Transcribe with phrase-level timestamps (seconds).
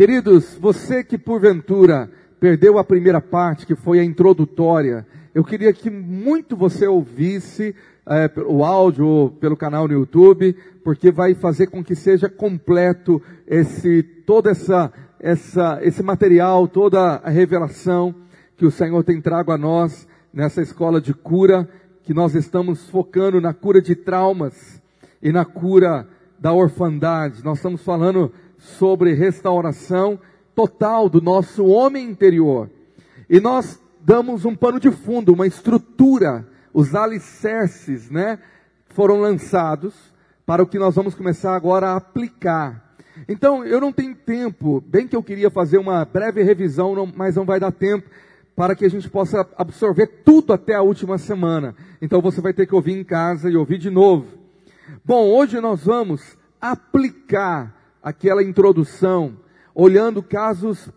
[0.00, 2.10] Queridos, você que porventura
[2.40, 7.76] perdeu a primeira parte, que foi a introdutória, eu queria que muito você ouvisse
[8.06, 14.02] é, o áudio pelo canal no YouTube, porque vai fazer com que seja completo esse,
[14.02, 14.90] toda essa,
[15.20, 18.14] essa, esse material, toda a revelação
[18.56, 21.68] que o Senhor tem trago a nós nessa escola de cura,
[22.04, 24.80] que nós estamos focando na cura de traumas
[25.22, 26.08] e na cura
[26.38, 27.44] da orfandade.
[27.44, 30.18] Nós estamos falando sobre restauração
[30.54, 32.70] total do nosso homem interior.
[33.28, 38.38] E nós damos um pano de fundo, uma estrutura, os alicerces, né,
[38.90, 39.94] foram lançados
[40.46, 42.94] para o que nós vamos começar agora a aplicar.
[43.28, 47.44] Então, eu não tenho tempo, bem que eu queria fazer uma breve revisão, mas não
[47.44, 48.08] vai dar tempo
[48.60, 51.74] para que a gente possa absorver tudo até a última semana.
[52.02, 54.26] Então você vai ter que ouvir em casa e ouvir de novo.
[55.02, 59.36] Bom, hoje nós vamos aplicar aquela introdução,
[59.74, 60.90] olhando casos,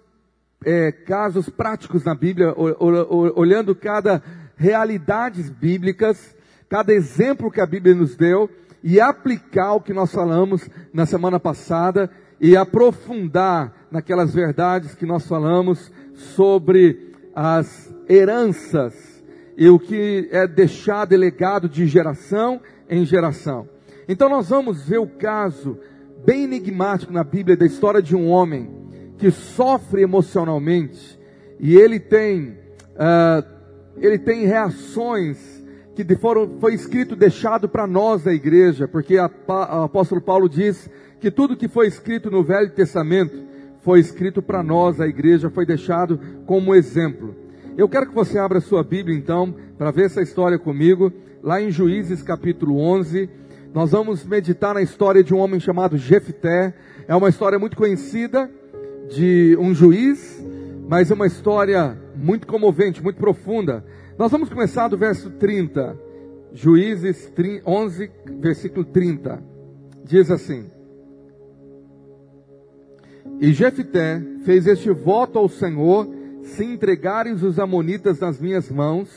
[0.66, 4.21] é, casos práticos na Bíblia, olhando cada
[4.55, 6.35] realidades bíblicas,
[6.70, 8.49] cada exemplo que a Bíblia nos deu
[8.84, 12.09] e aplicar o que nós falamos na semana passada
[12.40, 19.24] e aprofundar naquelas verdades que nós falamos sobre as heranças
[19.57, 22.59] e o que é deixado legado de geração
[22.90, 23.68] em geração.
[24.07, 25.79] Então nós vamos ver o caso
[26.26, 28.70] bem enigmático na Bíblia da história de um homem
[29.18, 31.20] que sofre emocionalmente
[31.60, 32.57] e ele tem
[32.93, 33.54] uh,
[33.98, 35.63] ele tem reações
[35.96, 41.30] que foram foi escrito deixado para nós da igreja, porque o apóstolo Paulo diz que
[41.30, 43.43] tudo que foi escrito no Velho Testamento
[43.82, 47.35] foi escrito para nós, a igreja, foi deixado como exemplo.
[47.77, 51.70] Eu quero que você abra sua Bíblia então, para ver essa história comigo, lá em
[51.70, 53.30] Juízes capítulo 11.
[53.74, 56.74] Nós vamos meditar na história de um homem chamado Jefté.
[57.07, 58.49] É uma história muito conhecida
[59.10, 60.41] de um juiz,
[60.88, 63.84] mas é uma história muito comovente, muito profunda.
[64.18, 65.97] Nós vamos começar do verso 30.
[66.53, 67.31] Juízes
[67.66, 69.44] 11, versículo 30.
[70.06, 70.70] Diz assim:
[73.40, 76.08] e Jefté fez este voto ao Senhor:
[76.44, 79.09] se entregarem os amonitas nas minhas mãos,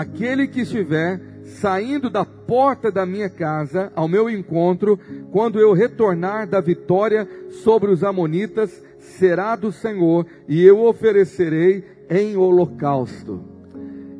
[0.00, 4.98] aquele que estiver saindo da porta da minha casa ao meu encontro,
[5.32, 7.28] quando eu retornar da vitória
[7.64, 13.42] sobre os amonitas, será do Senhor, e eu oferecerei em holocausto.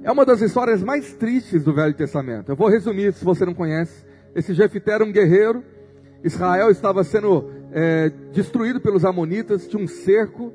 [0.03, 2.51] É uma das histórias mais tristes do Velho Testamento.
[2.51, 4.05] Eu vou resumir, se você não conhece.
[4.35, 5.63] Esse Jefté era um guerreiro.
[6.25, 10.53] Israel estava sendo é, destruído pelos amonitas, tinha um cerco,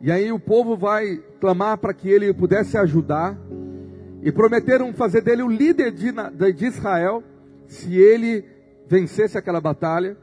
[0.00, 3.36] e aí o povo vai clamar para que ele pudesse ajudar,
[4.22, 6.12] e prometeram fazer dele o líder de,
[6.54, 7.24] de Israel,
[7.66, 8.44] se ele
[8.86, 10.16] vencesse aquela batalha.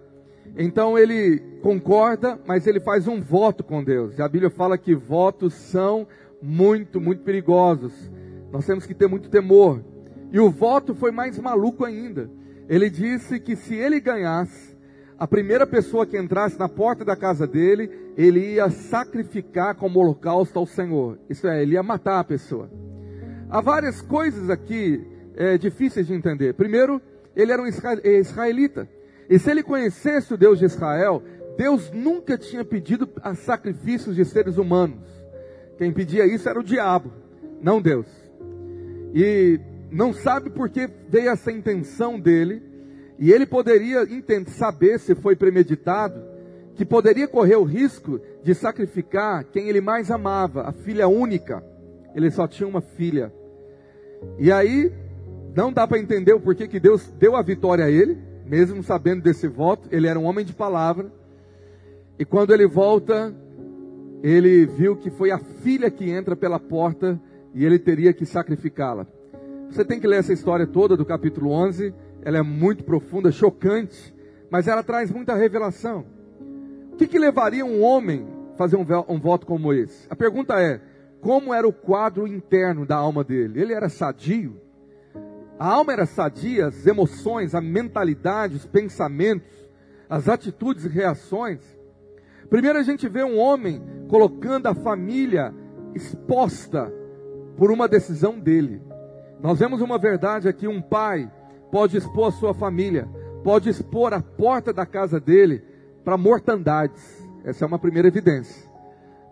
[0.58, 4.18] Então ele concorda, mas ele faz um voto com Deus.
[4.18, 6.08] E a Bíblia fala que votos são
[6.42, 7.94] muito, muito perigosos.
[8.52, 9.84] Nós temos que ter muito temor.
[10.31, 12.30] E o voto foi mais maluco ainda.
[12.70, 14.78] Ele disse que se ele ganhasse,
[15.18, 20.58] a primeira pessoa que entrasse na porta da casa dele, ele ia sacrificar como holocausto
[20.58, 21.20] ao Senhor.
[21.30, 22.70] Isso é, ele ia matar a pessoa.
[23.50, 25.06] Há várias coisas aqui
[25.36, 26.54] é, difíceis de entender.
[26.54, 27.02] Primeiro,
[27.36, 28.88] ele era um israelita.
[29.30, 31.24] E se ele conhecesse o Deus de Israel,
[31.58, 35.04] Deus nunca tinha pedido a sacrifícios de seres humanos.
[35.78, 37.12] Quem pedia isso era o diabo,
[37.62, 38.08] não Deus.
[39.14, 39.60] E
[39.92, 42.62] não sabe por que veio essa intenção dele
[43.18, 44.08] e ele poderia
[44.48, 46.22] saber se foi premeditado,
[46.76, 51.64] que poderia correr o risco de sacrificar quem ele mais amava, a filha única.
[52.16, 53.34] Ele só tinha uma filha.
[54.38, 54.91] E aí,
[55.56, 59.22] não dá para entender o porquê que Deus deu a vitória a ele, mesmo sabendo
[59.22, 59.88] desse voto.
[59.91, 61.12] Ele era um homem de palavra.
[62.18, 63.34] E quando ele volta,
[64.22, 67.19] ele viu que foi a filha que entra pela porta
[67.53, 69.07] e ele teria que sacrificá-la.
[69.69, 74.13] Você tem que ler essa história toda do capítulo 11 ela é muito profunda, chocante,
[74.50, 76.06] mas ela traz muita revelação.
[76.91, 80.06] O que, que levaria um homem a fazer um, um voto como esse?
[80.10, 80.81] A pergunta é:
[81.21, 83.62] como era o quadro interno da alma dele?
[83.62, 84.60] Ele era sadio?
[85.60, 89.51] A alma era sadia, as emoções, a mentalidade, os pensamentos,
[90.10, 91.60] as atitudes e reações.
[92.50, 95.54] Primeiro a gente vê um homem colocando a família
[95.94, 96.92] exposta
[97.57, 98.81] por uma decisão dele.
[99.42, 101.30] Nós vemos uma verdade aqui, um pai
[101.71, 103.07] pode expor a sua família,
[103.44, 105.62] pode expor a porta da casa dele
[106.04, 107.27] para mortandades.
[107.44, 108.69] Essa é uma primeira evidência.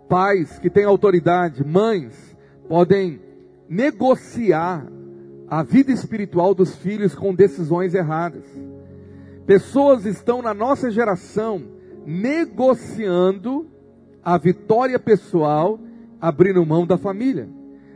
[0.08, 2.36] Pais que têm autoridade, mães,
[2.68, 3.22] podem
[3.68, 4.88] negociar
[5.48, 8.44] a vida espiritual dos filhos com decisões erradas.
[9.46, 11.64] Pessoas estão na nossa geração
[12.06, 13.68] negociando
[14.24, 15.80] a vitória pessoal,
[16.20, 17.50] abrindo mão da família.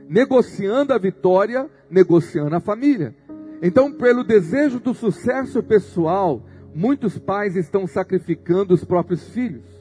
[0.07, 3.15] Negociando a vitória, negociando a família.
[3.61, 6.41] Então, pelo desejo do sucesso pessoal,
[6.73, 9.80] muitos pais estão sacrificando os próprios filhos.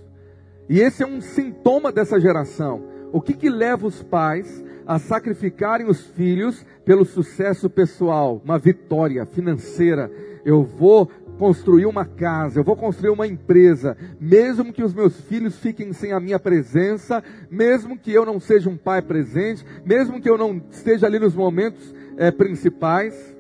[0.70, 2.84] E esse é um sintoma dessa geração.
[3.12, 9.26] O que, que leva os pais a sacrificarem os filhos pelo sucesso pessoal, uma vitória
[9.26, 10.08] financeira?
[10.44, 15.58] Eu vou construir uma casa, eu vou construir uma empresa, mesmo que os meus filhos
[15.58, 17.20] fiquem sem a minha presença,
[17.50, 21.34] mesmo que eu não seja um pai presente, mesmo que eu não esteja ali nos
[21.34, 23.34] momentos é, principais.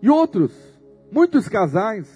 [0.00, 0.52] E outros,
[1.10, 2.06] muitos casais,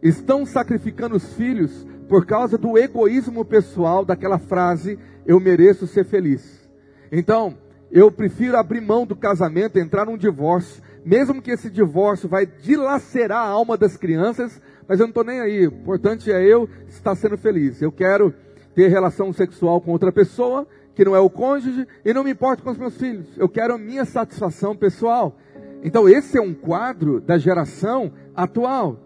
[0.00, 6.68] estão sacrificando os filhos por causa do egoísmo pessoal daquela frase: eu mereço ser feliz.
[7.10, 7.56] Então,
[7.90, 13.38] eu prefiro abrir mão do casamento, entrar num divórcio, mesmo que esse divórcio vai dilacerar
[13.38, 15.66] a alma das crianças, mas eu não estou nem aí.
[15.66, 17.80] O importante é eu estar sendo feliz.
[17.80, 18.34] Eu quero
[18.74, 22.62] ter relação sexual com outra pessoa, que não é o cônjuge, e não me importo
[22.62, 23.26] com os meus filhos.
[23.36, 25.38] Eu quero a minha satisfação pessoal.
[25.82, 28.98] Então, esse é um quadro da geração atual.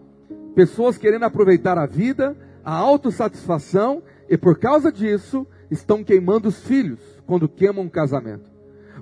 [0.55, 6.99] Pessoas querendo aproveitar a vida, a autossatisfação, e por causa disso, estão queimando os filhos
[7.25, 8.49] quando queimam um casamento.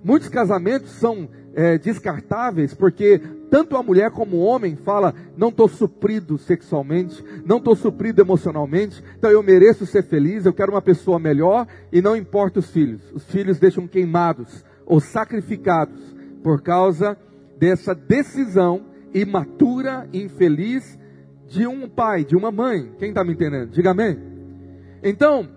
[0.03, 3.19] Muitos casamentos são é, descartáveis porque
[3.49, 9.03] tanto a mulher como o homem fala: não estou suprido sexualmente, não estou suprido emocionalmente,
[9.17, 13.01] então eu mereço ser feliz, eu quero uma pessoa melhor e não importa os filhos.
[13.13, 15.99] Os filhos deixam queimados ou sacrificados
[16.43, 17.17] por causa
[17.57, 20.97] dessa decisão imatura, infeliz
[21.47, 22.91] de um pai, de uma mãe.
[22.99, 23.71] Quem está me entendendo?
[23.71, 24.19] Diga amém.
[25.01, 25.47] Então,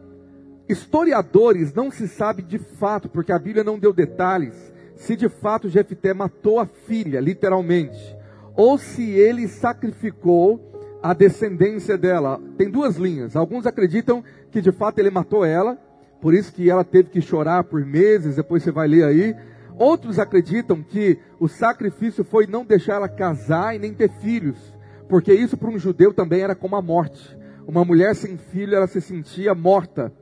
[0.69, 5.69] historiadores não se sabe de fato, porque a Bíblia não deu detalhes, se de fato
[5.69, 8.16] Jefté matou a filha, literalmente,
[8.54, 10.60] ou se ele sacrificou
[11.02, 12.40] a descendência dela.
[12.58, 13.34] Tem duas linhas.
[13.34, 15.78] Alguns acreditam que de fato ele matou ela,
[16.20, 19.34] por isso que ela teve que chorar por meses, depois você vai ler aí.
[19.78, 24.69] Outros acreditam que o sacrifício foi não deixar ela casar e nem ter filhos,
[25.11, 27.37] porque isso para um judeu também era como a morte.
[27.67, 30.12] Uma mulher sem filho, ela se sentia morta.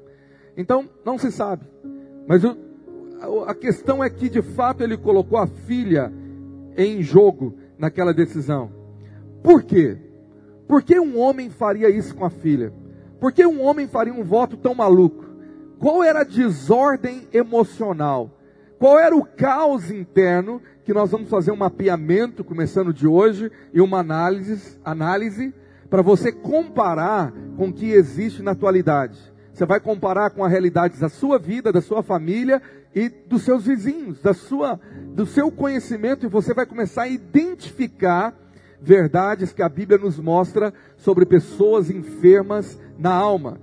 [0.56, 1.66] Então, não se sabe.
[2.26, 2.56] Mas o,
[3.46, 6.10] a questão é que, de fato, ele colocou a filha
[6.74, 8.72] em jogo naquela decisão.
[9.42, 9.98] Por quê?
[10.66, 12.72] Por que um homem faria isso com a filha?
[13.20, 15.22] Por que um homem faria um voto tão maluco?
[15.78, 18.37] Qual era a desordem emocional?
[18.78, 23.80] Qual era o caos interno que nós vamos fazer um mapeamento começando de hoje e
[23.80, 25.52] uma análise, análise
[25.90, 29.18] para você comparar com o que existe na atualidade.
[29.52, 32.62] Você vai comparar com a realidade da sua vida, da sua família
[32.94, 34.78] e dos seus vizinhos, da sua,
[35.12, 38.32] do seu conhecimento e você vai começar a identificar
[38.80, 43.60] verdades que a Bíblia nos mostra sobre pessoas enfermas na alma.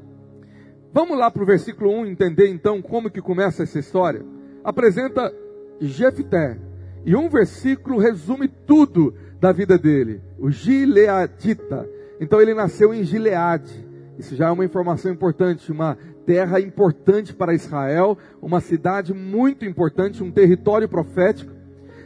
[0.92, 4.35] Vamos lá para o versículo 1 entender então como que começa essa história
[4.66, 5.32] apresenta
[5.80, 6.58] Jefté.
[7.06, 10.22] E um versículo resume tudo da vida dele.
[10.40, 11.88] O Gileadita.
[12.20, 13.86] Então ele nasceu em Gileade.
[14.18, 20.24] Isso já é uma informação importante, uma terra importante para Israel, uma cidade muito importante,
[20.24, 21.52] um território profético.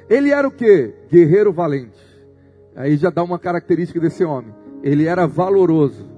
[0.09, 0.93] Ele era o que?
[1.09, 1.99] Guerreiro valente.
[2.75, 4.53] Aí já dá uma característica desse homem.
[4.83, 6.09] Ele era valoroso.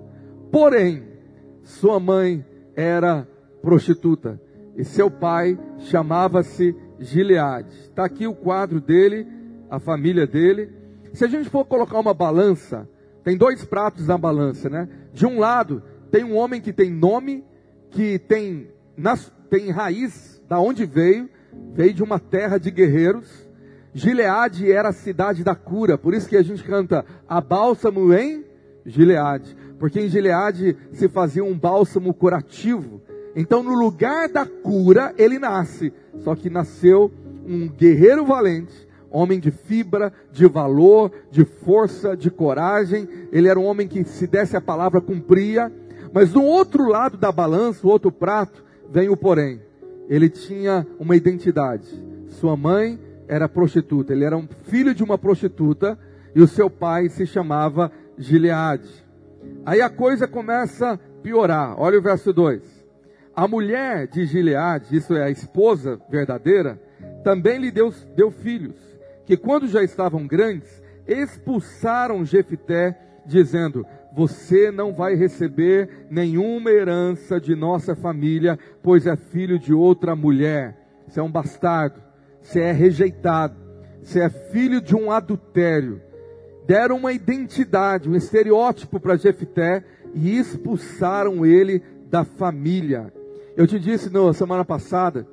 [0.51, 1.03] Porém,
[1.63, 2.43] sua mãe
[2.75, 3.27] era
[3.61, 4.39] prostituta.
[4.75, 7.74] E seu pai chamava-se Gileade.
[7.81, 9.27] Está aqui o quadro dele,
[9.69, 10.69] a família dele.
[11.13, 12.88] Se a gente for colocar uma balança,
[13.24, 14.88] tem dois pratos na balança, né?
[15.13, 17.43] De um lado, tem um homem que tem nome,
[17.89, 21.29] que tem, nas, tem raiz da onde veio,
[21.74, 23.50] veio de uma terra de guerreiros.
[23.93, 28.45] Gileade era a cidade da cura, por isso que a gente canta a bálsamo em
[28.86, 33.01] Gileade, porque em Gileade se fazia um bálsamo curativo.
[33.35, 35.93] Então, no lugar da cura, ele nasce.
[36.19, 37.11] Só que nasceu
[37.45, 43.07] um guerreiro valente, homem de fibra, de valor, de força, de coragem.
[43.31, 45.71] Ele era um homem que, se desse a palavra, cumpria.
[46.13, 49.61] Mas do outro lado da balança, o outro prato, vem o porém.
[50.09, 51.88] Ele tinha uma identidade.
[52.27, 54.11] Sua mãe era prostituta.
[54.11, 55.97] Ele era um filho de uma prostituta.
[56.35, 58.89] E o seu pai se chamava Gileade.
[59.65, 61.79] Aí a coisa começa a piorar.
[61.79, 62.61] Olha o verso 2.
[63.41, 66.79] A mulher de Gileade, isso é a esposa verdadeira,
[67.24, 68.75] também lhe deu, deu filhos,
[69.25, 70.69] que quando já estavam grandes,
[71.07, 72.95] expulsaram Jefité,
[73.25, 73.83] dizendo:
[74.13, 80.77] Você não vai receber nenhuma herança de nossa família, pois é filho de outra mulher.
[81.07, 82.00] Você é um bastardo,
[82.43, 83.55] você é rejeitado,
[84.03, 86.00] você é filho de um adultério.
[86.67, 89.83] Deram uma identidade, um estereótipo para Jefité
[90.13, 93.12] e expulsaram ele da família.
[93.55, 95.27] Eu te disse na semana passada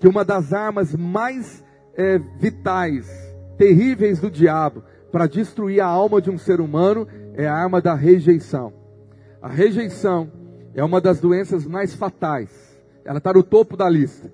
[0.00, 3.08] que uma das armas mais é, vitais,
[3.56, 7.94] terríveis do diabo para destruir a alma de um ser humano é a arma da
[7.94, 8.72] rejeição.
[9.40, 10.30] A rejeição
[10.74, 12.50] é uma das doenças mais fatais.
[13.04, 14.32] Ela está no topo da lista.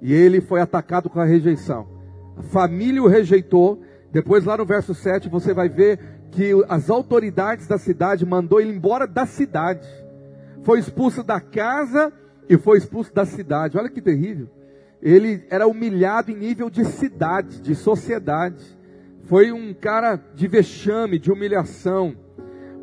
[0.00, 1.86] E ele foi atacado com a rejeição.
[2.36, 3.82] A família o rejeitou.
[4.10, 5.98] Depois, lá no verso 7, você vai ver
[6.30, 9.86] que as autoridades da cidade mandou ele embora da cidade.
[10.62, 12.12] Foi expulso da casa
[12.50, 13.78] e foi expulso da cidade.
[13.78, 14.48] Olha que terrível.
[15.00, 18.76] Ele era humilhado em nível de cidade, de sociedade.
[19.22, 22.12] Foi um cara de vexame, de humilhação.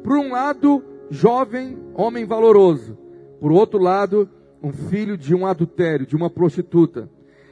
[0.05, 2.97] Por um lado, jovem, homem valoroso.
[3.41, 4.29] Por outro lado,
[4.63, 7.09] um filho de um adultério, de uma prostituta.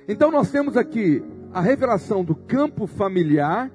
[0.07, 1.22] Então nós temos aqui
[1.53, 3.69] a revelação do campo familiar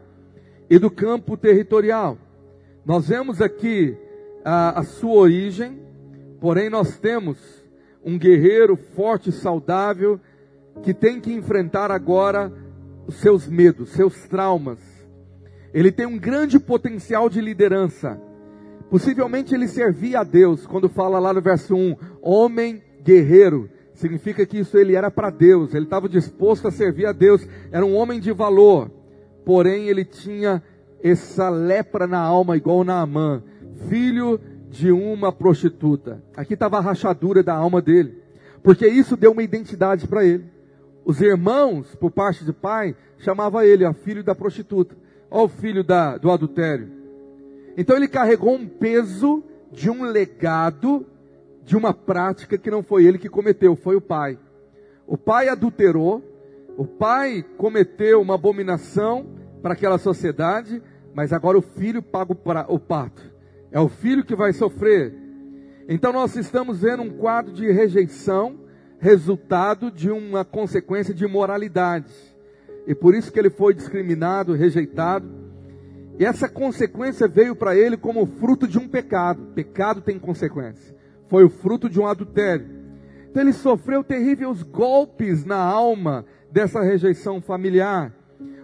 [0.70, 2.16] e do campo territorial.
[2.86, 3.94] Nós vemos aqui
[4.42, 5.78] a, a sua origem,
[6.40, 7.59] porém nós temos
[8.04, 10.20] um guerreiro forte e saudável
[10.82, 12.52] que tem que enfrentar agora
[13.06, 14.78] os seus medos, seus traumas.
[15.72, 18.20] Ele tem um grande potencial de liderança.
[18.88, 24.58] Possivelmente ele servia a Deus, quando fala lá no verso 1, homem guerreiro, significa que
[24.58, 28.18] isso ele era para Deus, ele estava disposto a servir a Deus, era um homem
[28.18, 28.90] de valor,
[29.44, 30.62] porém ele tinha
[31.02, 33.42] essa lepra na alma, igual Naamã,
[33.88, 34.40] filho
[34.70, 36.22] de uma prostituta.
[36.36, 38.22] Aqui estava a rachadura da alma dele,
[38.62, 40.44] porque isso deu uma identidade para ele.
[41.04, 44.96] Os irmãos, por parte de pai, chamavam ele, ó, filho da prostituta,
[45.28, 46.88] ó, o filho da, do adultério.
[47.76, 51.04] Então ele carregou um peso de um legado,
[51.64, 54.38] de uma prática que não foi ele que cometeu, foi o pai.
[55.04, 56.22] O pai adulterou,
[56.76, 59.26] o pai cometeu uma abominação
[59.60, 60.80] para aquela sociedade,
[61.12, 62.32] mas agora o filho paga
[62.68, 63.39] o pato.
[63.72, 65.14] É o filho que vai sofrer.
[65.88, 68.58] Então nós estamos vendo um quadro de rejeição,
[68.98, 72.12] resultado de uma consequência de imoralidade.
[72.86, 75.28] E por isso que ele foi discriminado, rejeitado.
[76.18, 79.42] E essa consequência veio para ele como fruto de um pecado.
[79.54, 80.94] Pecado tem consequência.
[81.28, 82.66] Foi o fruto de um adultério.
[83.30, 88.12] Então ele sofreu terríveis golpes na alma dessa rejeição familiar.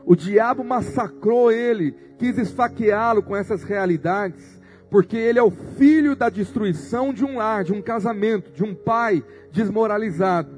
[0.05, 4.56] O diabo massacrou ele, quis esfaqueá-lo com essas realidades,
[4.91, 8.75] porque ele é o filho da destruição de um lar, de um casamento, de um
[8.75, 10.51] pai desmoralizado.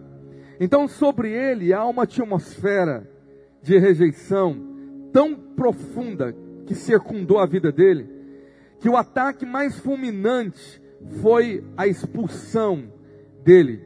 [0.61, 3.09] Então, sobre ele há uma atmosfera
[3.63, 4.57] de rejeição
[5.13, 6.35] tão profunda
[6.67, 8.09] que circundou a vida dele,
[8.81, 10.83] que o ataque mais fulminante
[11.23, 12.93] foi a expulsão
[13.43, 13.83] dele.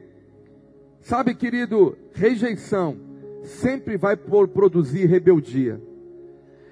[0.99, 2.97] Sabe, querido, rejeição
[3.43, 5.81] sempre vai produzir rebeldia.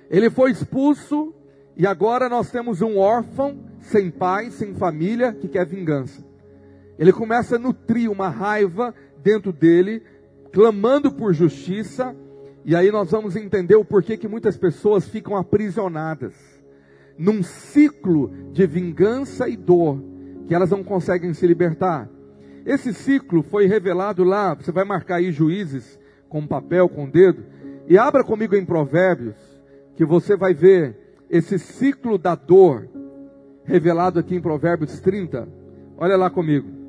[0.10, 1.34] Ele foi expulso
[1.76, 6.24] e agora nós temos um órfão sem pai, sem família, que quer vingança.
[7.00, 10.04] Ele começa a nutrir uma raiva dentro dele,
[10.52, 12.16] clamando por justiça,
[12.64, 16.34] e aí nós vamos entender o porquê que muitas pessoas ficam aprisionadas
[17.18, 20.04] num ciclo de vingança e dor,
[20.48, 22.10] que elas não conseguem se libertar.
[22.66, 27.44] Esse ciclo foi revelado lá, você vai marcar aí juízes com papel, com dedo,
[27.88, 29.36] e abra comigo em Provérbios,
[29.96, 31.01] que você vai ver
[31.32, 32.88] esse ciclo da dor
[33.64, 35.48] revelado aqui em Provérbios 30.
[35.98, 36.82] Olha lá comigo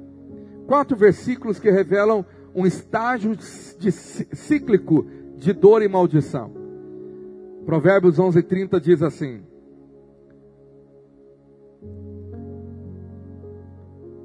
[0.67, 5.07] quatro versículos que revelam um estágio de cíclico
[5.37, 6.51] de dor e maldição.
[7.65, 9.43] Provérbios 11:30 diz assim: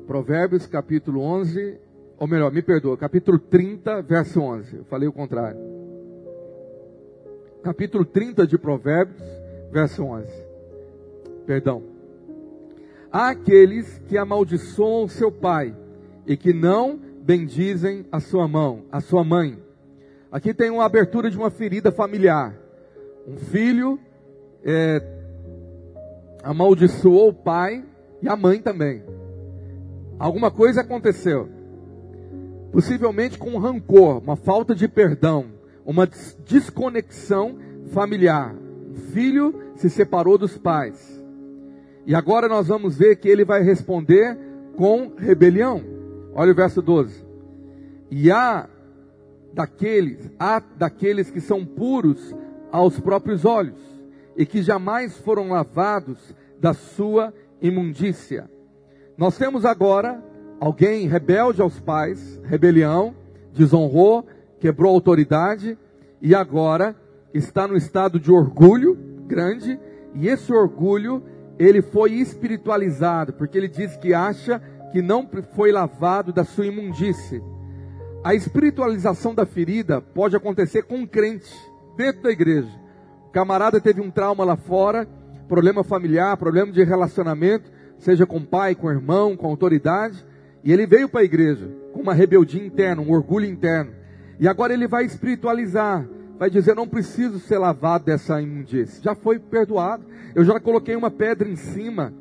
[0.05, 1.77] Provérbios capítulo 11,
[2.17, 4.77] ou melhor, me perdoa, capítulo 30, verso 11.
[4.77, 5.59] Eu falei o contrário.
[7.61, 9.21] Capítulo 30 de Provérbios,
[9.71, 10.27] verso 11.
[11.45, 11.83] Perdão.
[13.11, 15.75] Há aqueles que amaldiçoam seu pai
[16.25, 19.57] e que não bendizem a sua mão, a sua mãe.
[20.31, 22.55] Aqui tem uma abertura de uma ferida familiar.
[23.27, 23.99] Um filho
[24.63, 25.01] é,
[26.43, 27.83] amaldiçoou o pai
[28.21, 29.03] e a mãe também.
[30.19, 31.49] Alguma coisa aconteceu.
[32.71, 35.45] Possivelmente com um rancor, uma falta de perdão,
[35.85, 36.07] uma
[36.45, 37.57] desconexão
[37.91, 38.53] familiar.
[38.97, 41.23] Filho se separou dos pais.
[42.05, 44.37] E agora nós vamos ver que ele vai responder
[44.75, 45.83] com rebelião.
[46.33, 47.25] Olha o verso 12.
[48.09, 48.67] E há
[49.53, 52.35] daqueles, há daqueles que são puros
[52.71, 53.79] aos próprios olhos
[54.35, 56.17] e que jamais foram lavados
[56.59, 58.49] da sua imundícia.
[59.17, 60.23] Nós temos agora
[60.59, 63.15] alguém rebelde aos pais, rebelião,
[63.51, 64.25] desonrou,
[64.59, 65.77] quebrou a autoridade
[66.21, 66.95] e agora
[67.33, 68.95] está no estado de orgulho
[69.27, 69.79] grande,
[70.13, 71.23] e esse orgulho
[71.59, 77.41] ele foi espiritualizado, porque ele diz que acha que não foi lavado da sua imundície.
[78.23, 81.53] A espiritualização da ferida pode acontecer com um crente
[81.95, 82.69] dentro da igreja.
[83.27, 85.07] O camarada teve um trauma lá fora,
[85.47, 90.25] problema familiar, problema de relacionamento, seja com pai, com irmão, com autoridade,
[90.63, 93.91] e ele veio para a igreja com uma rebeldia interna, um orgulho interno.
[94.39, 96.07] E agora ele vai espiritualizar,
[96.37, 101.11] vai dizer: não preciso ser lavado dessa imundície, já foi perdoado, eu já coloquei uma
[101.11, 102.13] pedra em cima.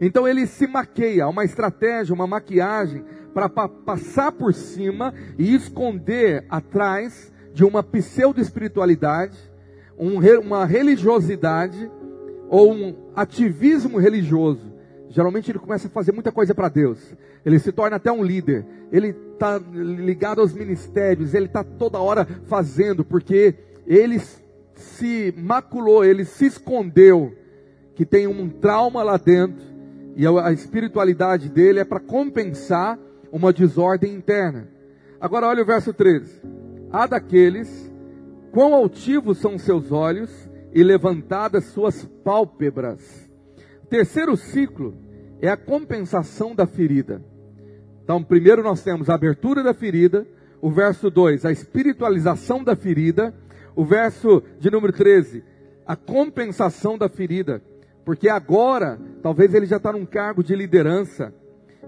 [0.00, 6.44] Então ele se maqueia, uma estratégia, uma maquiagem para pa passar por cima e esconder
[6.48, 9.38] atrás de uma pseudo-espiritualidade,
[9.98, 11.90] um, uma religiosidade
[12.48, 14.73] ou um ativismo religioso.
[15.14, 16.98] Geralmente ele começa a fazer muita coisa para Deus.
[17.46, 18.66] Ele se torna até um líder.
[18.90, 21.34] Ele está ligado aos ministérios.
[21.34, 23.54] Ele está toda hora fazendo, porque
[23.86, 24.20] ele
[24.74, 27.32] se maculou, ele se escondeu,
[27.94, 29.64] que tem um trauma lá dentro.
[30.16, 32.98] E a espiritualidade dele é para compensar
[33.30, 34.66] uma desordem interna.
[35.20, 36.42] Agora olha o verso 13.
[36.90, 37.88] Há daqueles,
[38.50, 43.30] quão altivos são seus olhos e levantadas suas pálpebras.
[43.88, 45.03] Terceiro ciclo
[45.46, 47.22] é a compensação da ferida.
[48.02, 50.26] Então, primeiro nós temos a abertura da ferida,
[50.60, 53.34] o verso 2, a espiritualização da ferida,
[53.76, 55.44] o verso de número 13,
[55.86, 57.62] a compensação da ferida.
[58.06, 61.34] Porque agora, talvez ele já está num cargo de liderança,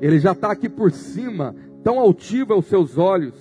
[0.02, 3.34] ele já está aqui por cima, tão altivo aos seus olhos,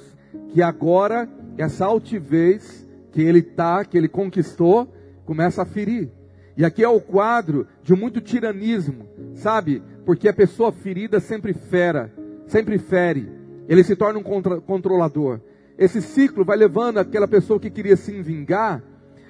[0.49, 4.87] que agora essa altivez que ele está, que ele conquistou,
[5.25, 6.09] começa a ferir.
[6.55, 9.83] E aqui é o quadro de muito tiranismo, sabe?
[10.05, 12.13] Porque a pessoa ferida sempre fera,
[12.47, 13.29] sempre fere.
[13.67, 15.39] Ele se torna um contra, controlador.
[15.77, 18.83] Esse ciclo vai levando aquela pessoa que queria se vingar,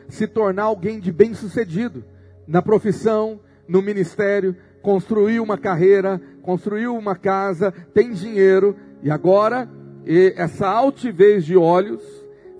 [0.09, 2.03] se tornar alguém de bem sucedido
[2.47, 9.67] na profissão, no ministério, construiu uma carreira, construiu uma casa, tem dinheiro, e agora
[10.05, 12.03] e essa altivez de olhos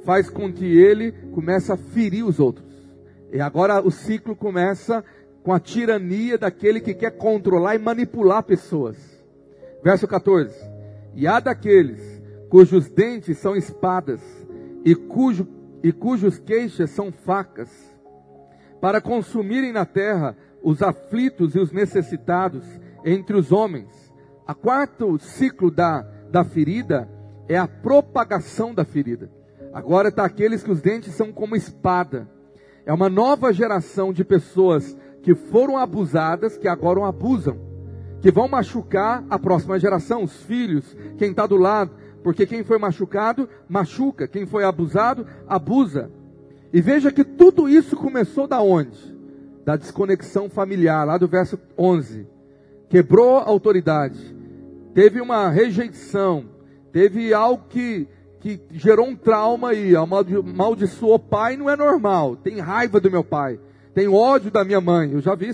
[0.03, 2.65] faz com que ele comece a ferir os outros.
[3.31, 5.03] E agora o ciclo começa
[5.45, 8.97] com a tirania daquele que quer controlar e manipular pessoas.
[9.83, 10.51] Verso 14:
[11.13, 12.01] E há daqueles
[12.49, 14.19] cujos dentes são espadas
[14.83, 15.47] e, cujo,
[15.83, 17.69] e cujos queixas são facas,
[18.81, 22.65] para consumirem na terra os aflitos e os necessitados
[23.05, 24.11] entre os homens.
[24.47, 27.07] A quarto ciclo da, da ferida
[27.47, 29.29] é a propagação da ferida.
[29.71, 32.27] Agora está aqueles que os dentes são como espada.
[32.83, 34.95] É uma nova geração de pessoas
[35.25, 37.57] que foram abusadas, que agora abusam,
[38.21, 41.89] que vão machucar a próxima geração, os filhos, quem está do lado,
[42.23, 46.11] porque quem foi machucado, machuca, quem foi abusado, abusa.
[46.71, 49.17] E veja que tudo isso começou da onde?
[49.65, 52.27] Da desconexão familiar, lá do verso 11.
[52.87, 54.37] Quebrou a autoridade,
[54.93, 56.45] teve uma rejeição,
[56.91, 58.07] teve algo que,
[58.41, 63.23] que gerou um trauma e amaldiçoou o pai, não é normal, tem raiva do meu
[63.23, 63.59] pai
[63.95, 65.13] tenho ódio da minha mãe.
[65.13, 65.49] Eu já vi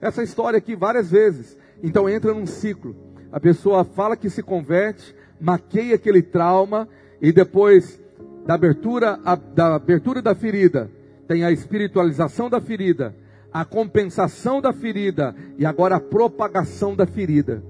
[0.00, 1.56] essa história aqui várias vezes.
[1.80, 2.96] Então entra num ciclo.
[3.30, 6.88] A pessoa fala que se converte, maqueia aquele trauma
[7.22, 8.00] e depois
[8.44, 10.90] da abertura, a, da abertura da ferida,
[11.28, 13.14] tem a espiritualização da ferida,
[13.52, 17.62] a compensação da ferida e agora a propagação da ferida.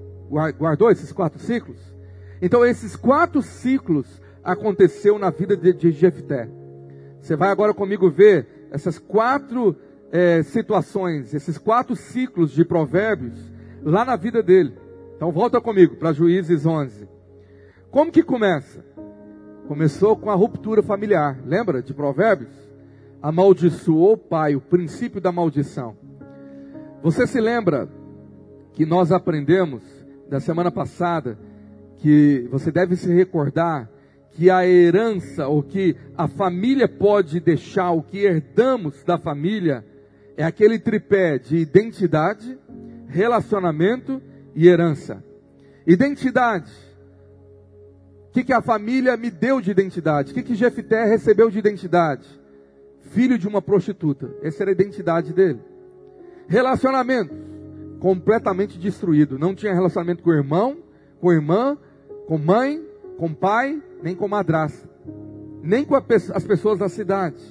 [0.57, 1.79] Guardou esses quatro ciclos?
[2.41, 6.49] Então esses quatro ciclos aconteceu na vida de, de Jefté.
[7.21, 9.75] Você vai agora comigo ver essas quatro
[10.11, 13.39] é, situações, esses quatro ciclos de provérbios,
[13.83, 14.73] lá na vida dele.
[15.15, 17.07] Então volta comigo para Juízes 11.
[17.91, 18.83] Como que começa?
[19.67, 21.39] Começou com a ruptura familiar.
[21.45, 22.53] Lembra de provérbios?
[23.21, 25.95] Amaldiçoou o pai, o princípio da maldição.
[27.01, 27.87] Você se lembra
[28.73, 29.81] que nós aprendemos
[30.29, 31.37] da semana passada
[31.97, 33.89] que você deve se recordar
[34.35, 39.85] que a herança, ou que a família pode deixar, o que herdamos da família,
[40.37, 42.57] é aquele tripé de identidade,
[43.07, 44.21] relacionamento
[44.53, 45.23] e herança.
[45.87, 46.71] Identidade.
[48.29, 50.31] O que, que a família me deu de identidade?
[50.31, 52.27] O que, que Jefté recebeu de identidade?
[53.11, 54.29] Filho de uma prostituta.
[54.41, 55.59] Essa era a identidade dele.
[56.47, 57.33] Relacionamento.
[57.99, 59.39] Completamente destruído.
[59.39, 60.77] Não tinha relacionamento com o irmão,
[61.21, 61.77] com a irmã,
[62.27, 62.83] com mãe,
[63.17, 64.89] com pai, nem com madrasta.
[65.61, 67.41] Nem com as pessoas da cidade.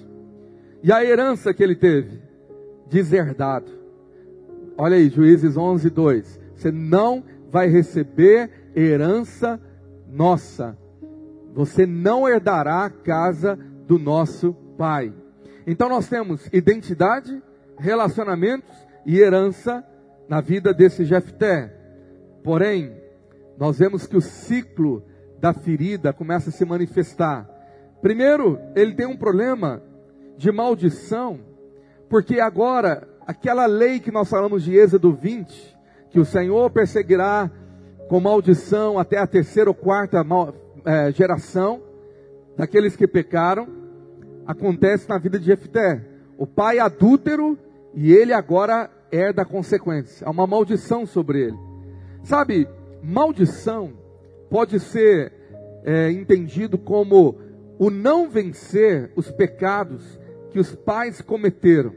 [0.82, 2.23] E a herança que ele teve?
[2.94, 3.72] Deserdado.
[4.78, 6.40] Olha aí, Juízes 11, 2.
[6.54, 9.60] Você não vai receber herança
[10.08, 10.78] nossa.
[11.52, 15.12] Você não herdará a casa do nosso pai.
[15.66, 17.42] Então nós temos identidade,
[17.76, 18.72] relacionamentos
[19.04, 19.84] e herança
[20.28, 21.76] na vida desse Jefté.
[22.44, 22.92] Porém,
[23.58, 25.02] nós vemos que o ciclo
[25.40, 27.50] da ferida começa a se manifestar.
[28.00, 29.82] Primeiro, ele tem um problema
[30.36, 31.53] de maldição,
[32.08, 35.76] porque agora, aquela lei que nós falamos de Êxodo 20,
[36.10, 37.50] que o Senhor perseguirá
[38.08, 40.24] com maldição até a terceira ou quarta
[40.84, 41.82] é, geração
[42.56, 43.66] daqueles que pecaram,
[44.46, 46.04] acontece na vida de Jefté.
[46.36, 47.58] O pai adúltero
[47.94, 50.26] e ele agora herda a consequência.
[50.26, 51.58] Há uma maldição sobre ele.
[52.22, 52.68] Sabe,
[53.02, 53.92] maldição
[54.50, 55.32] pode ser
[55.84, 57.36] é, entendido como
[57.78, 60.18] o não vencer os pecados
[60.54, 61.94] que os pais cometeram.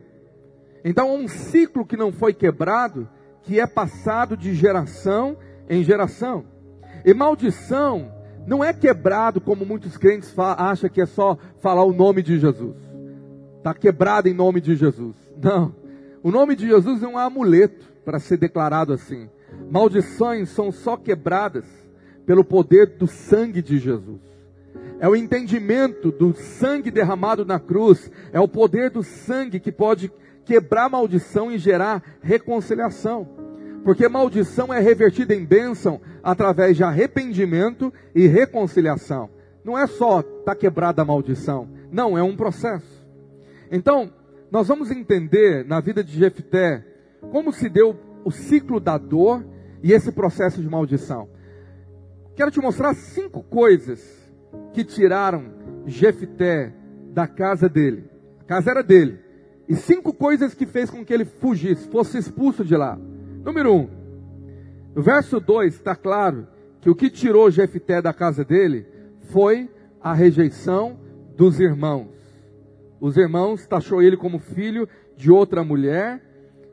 [0.84, 3.08] Então, um ciclo que não foi quebrado,
[3.44, 5.38] que é passado de geração
[5.70, 6.44] em geração.
[7.06, 8.12] E maldição
[8.48, 12.76] não é quebrado como muitos crentes acham que é só falar o nome de Jesus.
[13.60, 15.16] Está quebrado em nome de Jesus.
[15.40, 15.76] Não.
[16.24, 19.30] O nome de Jesus é um amuleto para ser declarado assim.
[19.70, 21.66] Maldições são só quebradas
[22.26, 24.27] pelo poder do sangue de Jesus.
[25.00, 30.12] É o entendimento do sangue derramado na cruz, é o poder do sangue que pode
[30.44, 33.28] quebrar maldição e gerar reconciliação.
[33.84, 39.30] Porque maldição é revertida em bênção através de arrependimento e reconciliação.
[39.64, 43.06] Não é só tá quebrada a maldição, não, é um processo.
[43.72, 44.12] Então,
[44.50, 46.84] nós vamos entender na vida de Jefté
[47.32, 49.46] como se deu o ciclo da dor
[49.84, 51.30] e esse processo de maldição.
[52.36, 54.17] Quero te mostrar cinco coisas
[54.74, 55.46] que tiraram
[55.86, 56.74] Jefté
[57.14, 58.06] da casa dele.
[58.42, 59.20] A casa era dele.
[59.68, 62.98] E cinco coisas que fez com que ele fugisse, fosse expulso de lá.
[63.44, 63.90] Número um,
[64.96, 66.48] no verso 2 está claro
[66.82, 68.86] que o que tirou Jefté da casa dele
[69.32, 69.70] foi
[70.02, 70.98] a rejeição
[71.36, 72.10] dos irmãos.
[73.00, 76.22] Os irmãos taxou ele como filho de outra mulher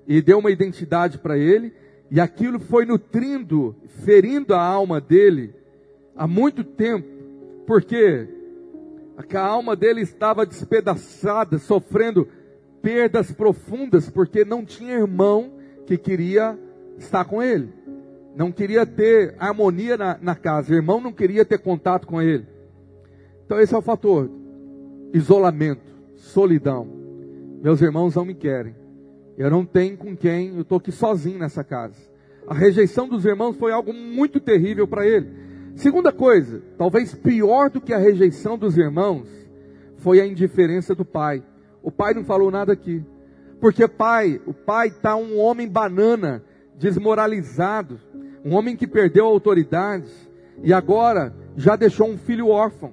[0.07, 1.73] e deu uma identidade para ele,
[2.11, 5.55] e aquilo foi nutrindo, ferindo a alma dele
[6.17, 7.07] há muito tempo,
[7.67, 8.29] porque
[9.33, 12.29] a alma dele estava despedaçada, sofrendo
[12.83, 15.53] perdas profundas, porque não tinha irmão
[15.87, 16.59] que queria
[16.99, 17.73] estar com ele.
[18.37, 20.73] Não queria ter harmonia na, na casa.
[20.73, 22.47] O irmão não queria ter contato com ele.
[23.47, 24.29] Então esse é o fator.
[25.13, 25.83] Isolamento,
[26.17, 26.87] solidão.
[27.63, 28.75] Meus irmãos não me querem.
[29.39, 31.97] Eu não tenho com quem, eu estou aqui sozinho nessa casa.
[32.47, 35.44] A rejeição dos irmãos foi algo muito terrível para ele.
[35.75, 39.29] Segunda coisa, talvez pior do que a rejeição dos irmãos,
[39.99, 41.43] foi a indiferença do pai.
[41.83, 43.05] O pai não falou nada aqui.
[43.61, 46.43] Porque pai, o pai está um homem banana,
[46.79, 47.99] desmoralizado,
[48.45, 50.11] um homem que perdeu a autoridade
[50.63, 52.93] e agora já deixou um filho órfão.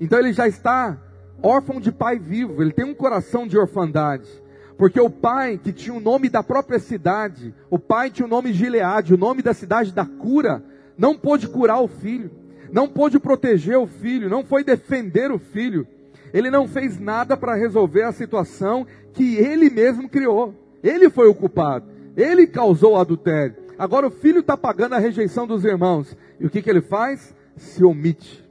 [0.00, 0.98] Então ele já está
[1.42, 4.28] órfão de pai vivo, ele tem um coração de orfandade.
[4.76, 8.52] Porque o pai, que tinha o nome da própria cidade, o pai tinha o nome
[8.52, 10.62] Gileade, o nome da cidade da cura,
[10.96, 12.30] não pôde curar o filho,
[12.72, 15.86] não pôde proteger o filho, não foi defender o filho.
[16.32, 20.54] Ele não fez nada para resolver a situação que ele mesmo criou.
[20.82, 21.86] Ele foi o culpado.
[22.16, 23.56] Ele causou o adultério.
[23.78, 26.16] Agora o filho está pagando a rejeição dos irmãos.
[26.40, 27.34] E o que, que ele faz?
[27.56, 28.44] Se omite.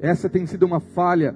[0.00, 1.34] Essa tem sido uma falha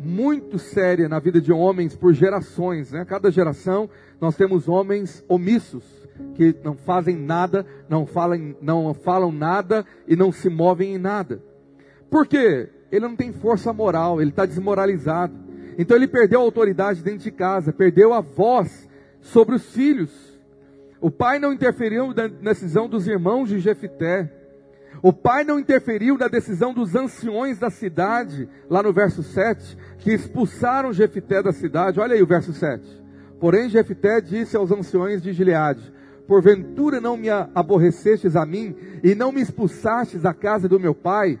[0.00, 2.92] muito séria na vida de homens por gerações.
[2.92, 3.04] Né?
[3.04, 3.88] Cada geração
[4.20, 6.03] nós temos homens omissos
[6.34, 11.42] que não fazem nada, não falam, não falam nada e não se movem em nada.
[12.10, 12.68] Por quê?
[12.90, 15.34] Ele não tem força moral, ele está desmoralizado.
[15.76, 18.88] Então ele perdeu a autoridade dentro de casa, perdeu a voz
[19.20, 20.12] sobre os filhos.
[21.00, 24.32] O pai não interferiu na decisão dos irmãos de Jefité.
[25.02, 30.12] O pai não interferiu na decisão dos anciões da cidade, lá no verso 7, que
[30.12, 32.00] expulsaram Jefité da cidade.
[32.00, 33.02] Olha aí o verso 7.
[33.38, 35.92] Porém, Jefité disse aos anciões de Gileade:
[36.26, 41.38] Porventura não me aborrecestes a mim e não me expulsastes da casa do meu pai?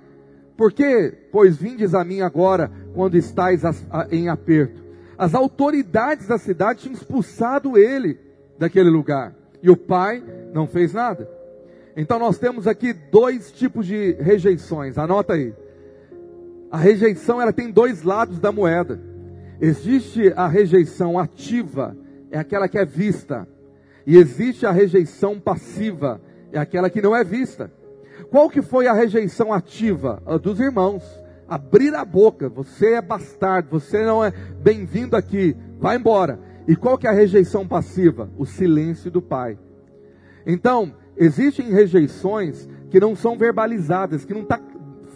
[0.56, 3.62] Por que, pois, vindes a mim agora quando estáis
[4.10, 4.84] em aperto?
[5.16, 8.18] As autoridades da cidade tinham expulsado ele
[8.58, 11.28] daquele lugar e o pai não fez nada.
[11.96, 14.98] Então nós temos aqui dois tipos de rejeições.
[14.98, 15.54] Anota aí.
[16.70, 19.00] A rejeição ela tem dois lados da moeda.
[19.60, 21.96] Existe a rejeição ativa,
[22.30, 23.46] é aquela que é vista.
[24.06, 26.20] E existe a rejeição passiva,
[26.52, 27.70] é aquela que não é vista.
[28.30, 30.22] Qual que foi a rejeição ativa?
[30.26, 31.02] A dos irmãos.
[31.46, 36.38] Abrir a boca, você é bastardo, você não é bem-vindo aqui, vai embora.
[36.66, 38.30] E qual que é a rejeição passiva?
[38.38, 39.58] O silêncio do pai.
[40.46, 44.58] Então, existem rejeições que não são verbalizadas, que não está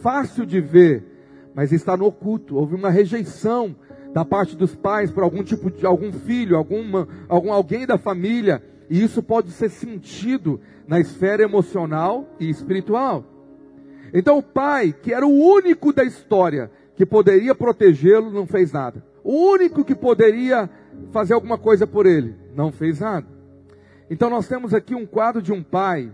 [0.03, 1.05] fácil de ver,
[1.55, 2.57] mas está no oculto.
[2.57, 3.75] Houve uma rejeição
[4.13, 8.63] da parte dos pais por algum tipo de algum filho, alguma, algum alguém da família,
[8.91, 13.25] e isso pode ser sentido na esfera emocional e espiritual.
[14.13, 19.05] Então o pai, que era o único da história que poderia protegê-lo, não fez nada.
[19.23, 20.69] O único que poderia
[21.13, 23.27] fazer alguma coisa por ele, não fez nada.
[24.11, 26.11] Então nós temos aqui um quadro de um pai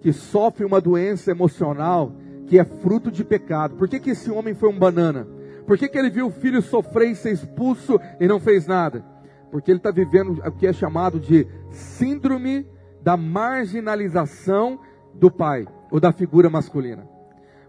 [0.00, 2.12] que sofre uma doença emocional
[2.46, 3.76] que é fruto de pecado.
[3.76, 5.26] Por que, que esse homem foi um banana?
[5.66, 9.04] Por que, que ele viu o filho sofrer e ser expulso e não fez nada?
[9.50, 12.66] Porque ele está vivendo o que é chamado de síndrome
[13.02, 14.80] da marginalização
[15.14, 17.08] do pai ou da figura masculina.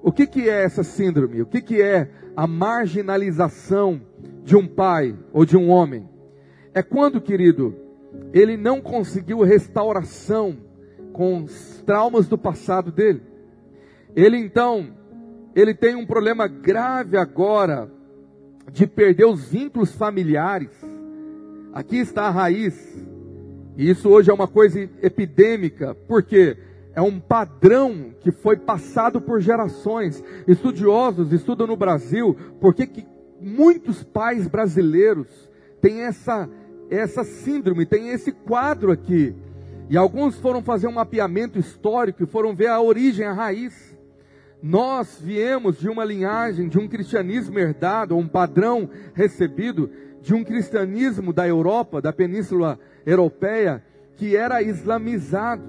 [0.02, 1.42] O que, que é essa síndrome?
[1.42, 4.02] O que, que é a marginalização
[4.44, 6.08] de um pai ou de um homem?
[6.74, 7.76] É quando, querido,
[8.34, 10.58] ele não conseguiu restauração
[11.14, 13.22] com os traumas do passado dele.
[14.16, 14.96] Ele então,
[15.56, 17.92] ele tem um problema grave agora
[18.72, 20.70] de perder os vínculos familiares.
[21.78, 22.74] Aqui está a raiz.
[23.78, 26.58] E isso hoje é uma coisa epidêmica, porque
[26.96, 30.24] é um padrão que foi passado por gerações.
[30.48, 33.06] Estudiosos estudam no Brasil porque que
[33.40, 35.28] muitos pais brasileiros
[35.80, 36.50] têm essa,
[36.90, 39.36] essa síndrome, têm esse quadro aqui.
[39.88, 43.96] E alguns foram fazer um mapeamento histórico e foram ver a origem, a raiz.
[44.64, 49.92] Nós viemos de uma linhagem, de um cristianismo herdado, um padrão recebido
[50.28, 53.82] de um cristianismo da Europa, da Península Europeia,
[54.18, 55.64] que era islamizado.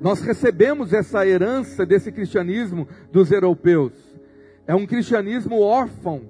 [0.00, 3.92] Nós recebemos essa herança desse cristianismo dos europeus.
[4.64, 6.22] É um cristianismo órfão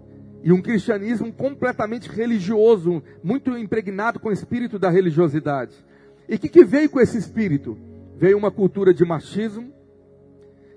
[0.43, 5.77] e um cristianismo completamente religioso, muito impregnado com o espírito da religiosidade.
[6.27, 7.77] E o que, que, veio com esse espírito?
[8.17, 9.71] Veio uma cultura de machismo.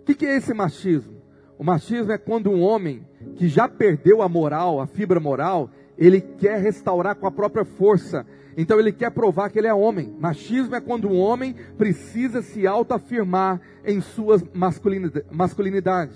[0.01, 1.21] O que, que é esse machismo?
[1.57, 5.69] O machismo é quando um homem que já perdeu a moral, a fibra moral,
[6.01, 8.25] ele quer restaurar com a própria força.
[8.57, 10.11] Então ele quer provar que ele é homem.
[10.19, 14.41] Machismo é quando um homem precisa se autoafirmar em sua
[15.31, 16.15] masculinidade.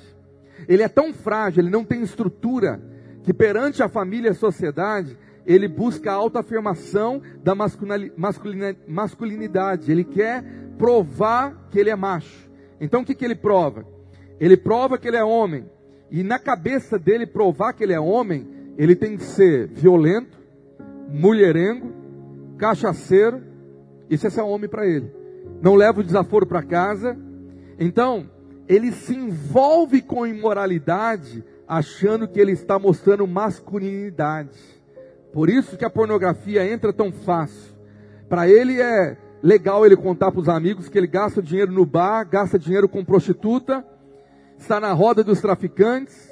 [0.68, 2.82] Ele é tão frágil, ele não tem estrutura,
[3.24, 7.54] que perante a família e a sociedade, ele busca a autoafirmação da
[8.88, 9.92] masculinidade.
[9.92, 10.44] Ele quer
[10.80, 12.50] provar que ele é macho.
[12.82, 13.86] Então o que, que ele prova?
[14.40, 15.70] Ele prova que ele é homem.
[16.10, 20.38] E na cabeça dele provar que ele é homem, ele tem que ser violento,
[21.10, 21.92] mulherengo,
[22.58, 23.42] cachaceiro.
[24.10, 25.12] Isso é homem para ele.
[25.62, 27.18] Não leva o desaforo para casa.
[27.80, 28.30] Então,
[28.68, 34.60] ele se envolve com imoralidade, achando que ele está mostrando masculinidade.
[35.32, 37.76] Por isso que a pornografia entra tão fácil.
[38.30, 42.24] Para ele é legal ele contar para os amigos que ele gasta dinheiro no bar,
[42.24, 43.86] gasta dinheiro com prostituta,
[44.58, 46.25] está na roda dos traficantes,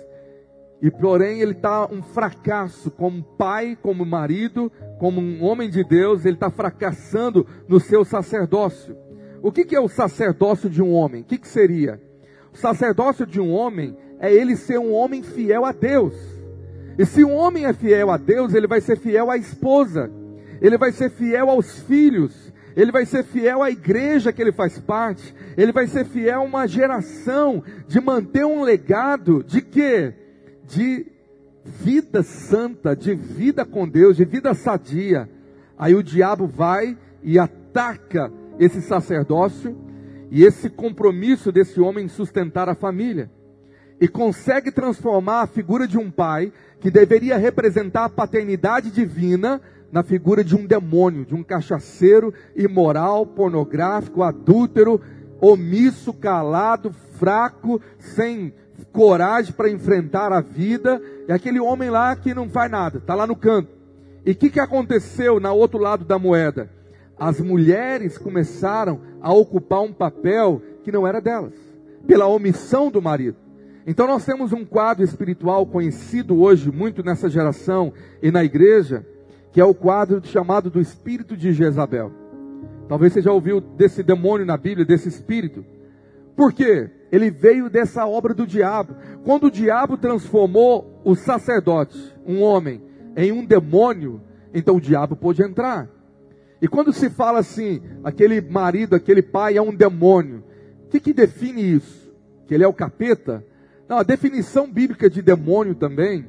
[0.83, 4.69] e porém ele está um fracasso como pai, como marido,
[4.99, 8.93] como um homem de Deus, ele está fracassando no seu sacerdócio.
[9.41, 11.21] O que, que é o sacerdócio de um homem?
[11.21, 12.01] O que, que seria?
[12.53, 16.15] O sacerdócio de um homem é ele ser um homem fiel a Deus.
[16.97, 20.11] E se um homem é fiel a Deus, ele vai ser fiel à esposa,
[20.59, 24.77] ele vai ser fiel aos filhos, ele vai ser fiel à igreja que ele faz
[24.79, 30.13] parte, ele vai ser fiel a uma geração de manter um legado de quê?
[30.67, 31.05] De
[31.63, 35.29] vida santa, de vida com Deus, de vida sadia.
[35.77, 39.75] Aí o diabo vai e ataca esse sacerdócio
[40.29, 43.29] e esse compromisso desse homem em sustentar a família.
[43.99, 50.03] E consegue transformar a figura de um pai que deveria representar a paternidade divina na
[50.03, 54.99] figura de um demônio, de um cachaceiro imoral, pornográfico, adúltero,
[55.39, 58.53] omisso, calado, fraco, sem
[58.91, 63.27] coragem para enfrentar a vida, é aquele homem lá que não faz nada, está lá
[63.27, 63.69] no canto.
[64.25, 66.69] E o que, que aconteceu na outro lado da moeda?
[67.17, 71.53] As mulheres começaram a ocupar um papel que não era delas,
[72.07, 73.37] pela omissão do marido.
[73.85, 79.05] Então nós temos um quadro espiritual conhecido hoje muito nessa geração e na igreja,
[79.51, 82.11] que é o quadro chamado do espírito de Jezabel.
[82.87, 85.65] Talvez você já ouviu desse demônio na Bíblia, desse espírito.
[86.35, 86.89] Por quê?
[87.13, 88.95] Ele veio dessa obra do diabo.
[89.23, 91.95] Quando o diabo transformou o sacerdote,
[92.25, 92.81] um homem,
[93.15, 94.19] em um demônio,
[94.51, 95.87] então o diabo pôde entrar.
[96.59, 100.43] E quando se fala assim, aquele marido, aquele pai é um demônio,
[100.85, 102.11] o que, que define isso?
[102.47, 103.45] Que ele é o capeta?
[103.87, 106.25] Não, a definição bíblica de demônio também,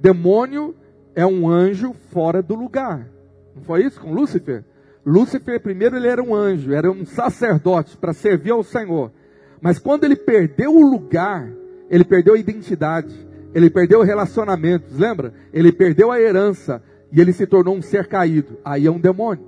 [0.00, 0.74] demônio
[1.14, 3.08] é um anjo fora do lugar.
[3.54, 4.64] Não foi isso com Lúcifer?
[5.06, 9.12] Lúcifer, primeiro, ele era um anjo, era um sacerdote para servir ao Senhor.
[9.60, 11.50] Mas quando ele perdeu o lugar,
[11.90, 13.14] ele perdeu a identidade,
[13.54, 15.32] ele perdeu relacionamentos, lembra?
[15.52, 18.58] Ele perdeu a herança e ele se tornou um ser caído.
[18.64, 19.46] Aí é um demônio.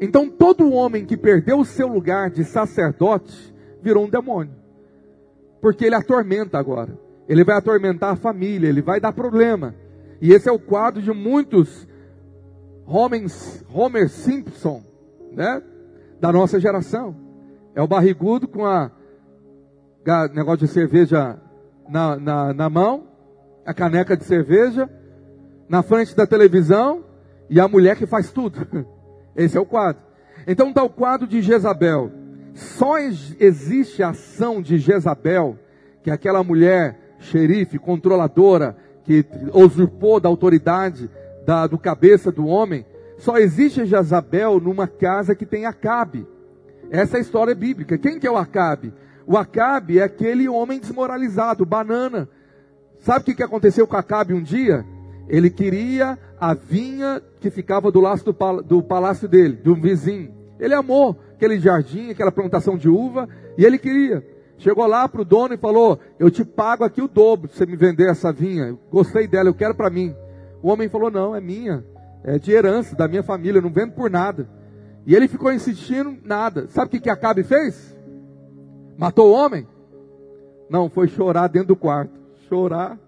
[0.00, 4.54] Então todo homem que perdeu o seu lugar de sacerdote virou um demônio.
[5.60, 6.98] porque ele atormenta agora.
[7.28, 9.74] Ele vai atormentar a família, ele vai dar problema.
[10.20, 11.86] E esse é o quadro de muitos
[12.86, 14.82] homens, Homer Simpson,
[15.32, 15.62] né?
[16.20, 17.14] Da nossa geração.
[17.74, 18.90] É o barrigudo com a
[20.32, 21.38] negócio de cerveja
[21.88, 23.08] na, na, na mão,
[23.64, 24.88] a caneca de cerveja,
[25.68, 27.04] na frente da televisão,
[27.48, 28.66] e a mulher que faz tudo.
[29.36, 30.02] Esse é o quadro.
[30.46, 32.10] Então está o quadro de Jezabel.
[32.54, 35.58] Só existe a ação de Jezabel,
[36.02, 41.10] que é aquela mulher xerife, controladora, que usurpou da autoridade
[41.44, 42.86] da, do cabeça do homem.
[43.18, 46.26] Só existe Jezabel numa casa que tem Acabe.
[46.90, 47.98] Essa é a história bíblica.
[47.98, 48.92] Quem que é o Acabe?
[49.30, 52.28] O Acabe é aquele homem desmoralizado, banana.
[52.98, 54.84] Sabe o que, aconteceu com Acabe um dia?
[55.28, 58.24] Ele queria a vinha que ficava do, laço
[58.64, 60.34] do palácio dele, do vizinho.
[60.58, 64.26] Ele amou aquele jardim, aquela plantação de uva, e ele queria.
[64.58, 67.66] Chegou lá para o dono e falou: Eu te pago aqui o dobro se você
[67.66, 68.76] me vender essa vinha.
[68.90, 70.12] Gostei dela, eu quero para mim.
[70.60, 71.84] O homem falou: Não, é minha,
[72.24, 74.50] é de herança da minha família, eu não vendo por nada.
[75.06, 76.66] E ele ficou insistindo, nada.
[76.66, 77.89] Sabe o que, que Acabe fez?
[79.00, 79.66] Matou o homem?
[80.68, 82.12] Não, foi chorar dentro do quarto.
[82.50, 82.98] Chorar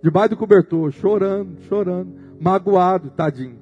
[0.00, 3.58] debaixo do cobertor, chorando, chorando, magoado, tadinho.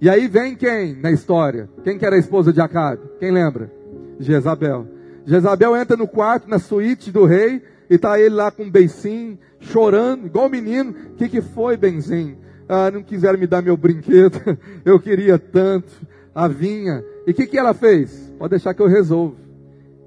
[0.00, 1.70] E aí vem quem na história?
[1.84, 3.02] Quem que era a esposa de Acabe?
[3.20, 3.70] Quem lembra?
[4.18, 4.88] Jezabel.
[5.24, 9.38] Jezabel entra no quarto, na suíte do rei, e tá ele lá com um beicinho,
[9.60, 10.90] chorando, igual o menino.
[10.90, 12.36] O que, que foi, benzinho?
[12.68, 14.40] Ah, não quiseram me dar meu brinquedo,
[14.84, 15.92] eu queria tanto,
[16.34, 17.04] a vinha.
[17.28, 18.32] E o que, que ela fez?
[18.36, 19.49] Pode deixar que eu resolvo.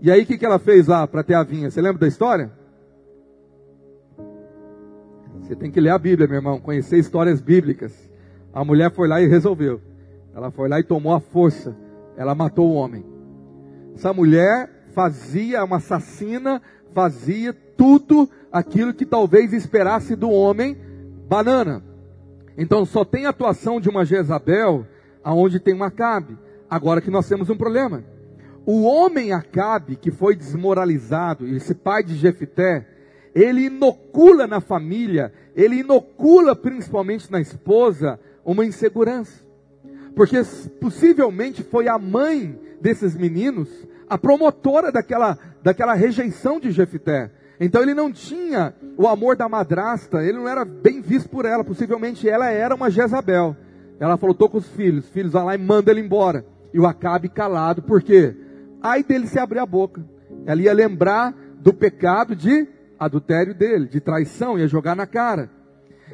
[0.04, 1.72] E aí o que, que ela fez lá para ter a vinha?
[1.72, 2.52] Você lembra da história?
[5.40, 8.12] Você tem que ler a Bíblia, meu irmão, conhecer histórias bíblicas.
[8.54, 9.80] A mulher foi lá e resolveu.
[10.36, 11.74] Ela foi lá e tomou a força.
[12.18, 13.06] Ela matou o homem.
[13.96, 16.62] Essa mulher fazia, uma assassina,
[16.94, 20.78] fazia tudo aquilo que talvez esperasse do homem,
[21.30, 21.82] banana.
[22.58, 24.86] Então só tem atuação de uma Jezabel
[25.24, 26.38] aonde tem um Acabe.
[26.70, 28.04] Agora que nós temos um problema.
[28.66, 32.88] O homem Acabe, que foi desmoralizado, esse pai de Jefité,
[33.36, 39.44] ele inocula na família, ele inocula principalmente na esposa uma insegurança.
[40.16, 40.38] Porque
[40.80, 43.70] possivelmente foi a mãe desses meninos
[44.10, 47.32] a promotora daquela, daquela rejeição de Jefité.
[47.60, 51.64] Então ele não tinha o amor da madrasta, ele não era bem visto por ela,
[51.64, 53.56] possivelmente ela era uma Jezabel.
[54.00, 56.46] Ela falou, tô com os filhos, os filhos vão lá e manda ele embora.
[56.74, 58.36] E o Acabe calado, por quê?
[58.84, 60.06] Aí dele se abrir a boca.
[60.46, 62.68] Ela ia lembrar do pecado de
[63.00, 65.50] adultério dele, de traição, ia jogar na cara.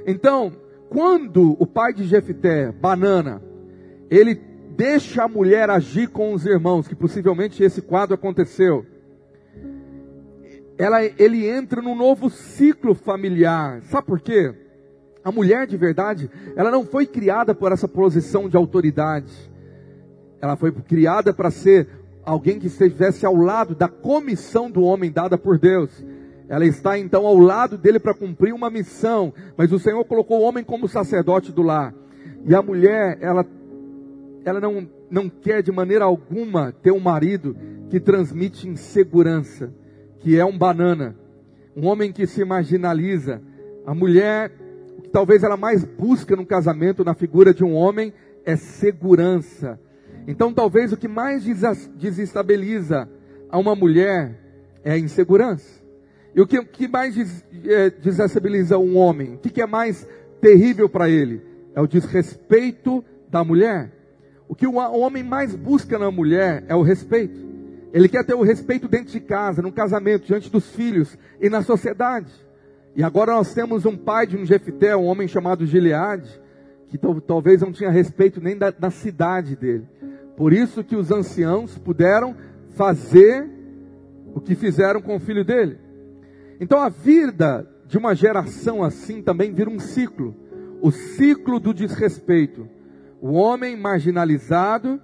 [0.05, 0.51] Então,
[0.87, 3.41] quando o pai de Jefité, Banana,
[4.09, 4.35] ele
[4.75, 8.85] deixa a mulher agir com os irmãos, que possivelmente esse quadro aconteceu,
[10.77, 13.81] ela, ele entra num novo ciclo familiar.
[13.83, 14.53] Sabe por quê?
[15.23, 19.33] A mulher de verdade, ela não foi criada por essa posição de autoridade.
[20.41, 21.98] Ela foi criada para ser
[22.29, 25.89] alguém que estivesse ao lado da comissão do homem dada por Deus.
[26.47, 30.43] Ela está então ao lado dele para cumprir uma missão, mas o Senhor colocou o
[30.43, 31.93] homem como sacerdote do lar.
[32.45, 33.45] E a mulher, ela,
[34.45, 37.55] ela não, não quer de maneira alguma ter um marido
[37.89, 39.73] que transmite insegurança,
[40.19, 41.15] que é um banana,
[41.75, 43.41] um homem que se marginaliza.
[43.87, 44.51] A mulher,
[44.99, 48.13] o que talvez ela mais busca no casamento, na figura de um homem,
[48.45, 49.79] é segurança.
[50.27, 51.43] Então, talvez o que mais
[51.95, 53.09] desestabiliza
[53.49, 54.37] a uma mulher
[54.83, 55.79] é a insegurança.
[56.35, 59.35] E o que, que mais des, é, desestabiliza um homem?
[59.35, 60.07] O que, que é mais
[60.39, 61.41] terrível para ele?
[61.73, 63.91] É o desrespeito da mulher.
[64.47, 67.49] O que o homem mais busca na mulher é o respeito.
[67.91, 71.61] Ele quer ter o respeito dentro de casa, no casamento, diante dos filhos e na
[71.61, 72.31] sociedade.
[72.95, 76.29] E agora nós temos um pai de um Jefité, um homem chamado Gileade,
[76.87, 79.87] que talvez não tinha respeito nem da, da cidade dele.
[80.39, 82.35] Por isso que os anciãos puderam
[82.75, 83.47] fazer
[84.33, 85.77] o que fizeram com o filho dele.
[86.59, 90.33] Então a vida de uma geração assim também vira um ciclo
[90.81, 92.67] o ciclo do desrespeito.
[93.21, 95.01] O homem marginalizado,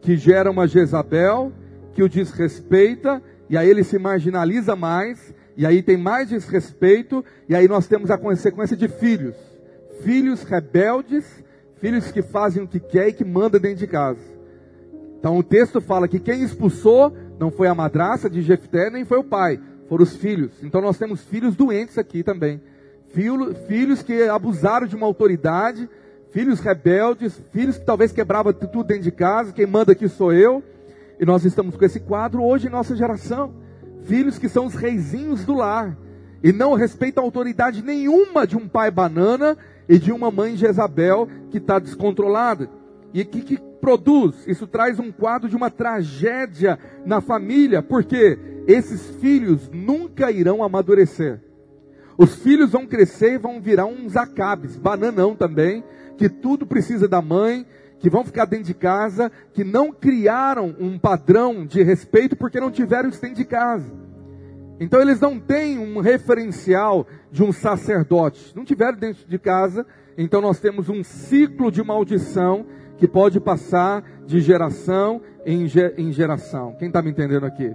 [0.00, 1.52] que gera uma Jezabel,
[1.92, 7.54] que o desrespeita, e aí ele se marginaliza mais, e aí tem mais desrespeito, e
[7.54, 9.36] aí nós temos a consequência de filhos.
[10.02, 11.24] Filhos rebeldes,
[11.76, 14.31] filhos que fazem o que quer e que manda dentro de casa.
[15.22, 19.18] Então o texto fala que quem expulsou não foi a madraça de Jefté, nem foi
[19.18, 20.50] o pai, foram os filhos.
[20.60, 22.60] Então nós temos filhos doentes aqui também.
[23.10, 25.88] Filho, filhos que abusaram de uma autoridade,
[26.32, 30.60] filhos rebeldes, filhos que talvez quebravam tudo dentro de casa, quem manda aqui sou eu.
[31.20, 33.54] E nós estamos com esse quadro hoje em nossa geração.
[34.02, 35.96] filhos que são os reizinhos do lar
[36.42, 39.56] e não respeitam autoridade nenhuma de um pai banana
[39.88, 42.68] e de uma mãe Jezabel que está descontrolada.
[43.14, 44.46] E que, que produz?
[44.46, 51.40] Isso traz um quadro de uma tragédia na família, porque esses filhos nunca irão amadurecer.
[52.16, 55.82] Os filhos vão crescer e vão virar uns acabes, bananão também,
[56.16, 57.66] que tudo precisa da mãe,
[57.98, 62.70] que vão ficar dentro de casa, que não criaram um padrão de respeito porque não
[62.70, 63.92] tiveram isso dentro de casa.
[64.78, 69.84] Então eles não têm um referencial de um sacerdote, não tiveram dentro de casa,
[70.16, 72.64] então nós temos um ciclo de maldição
[72.98, 75.66] que pode passar de geração em,
[76.12, 76.74] geração.
[76.78, 77.74] Quem está me entendendo aqui?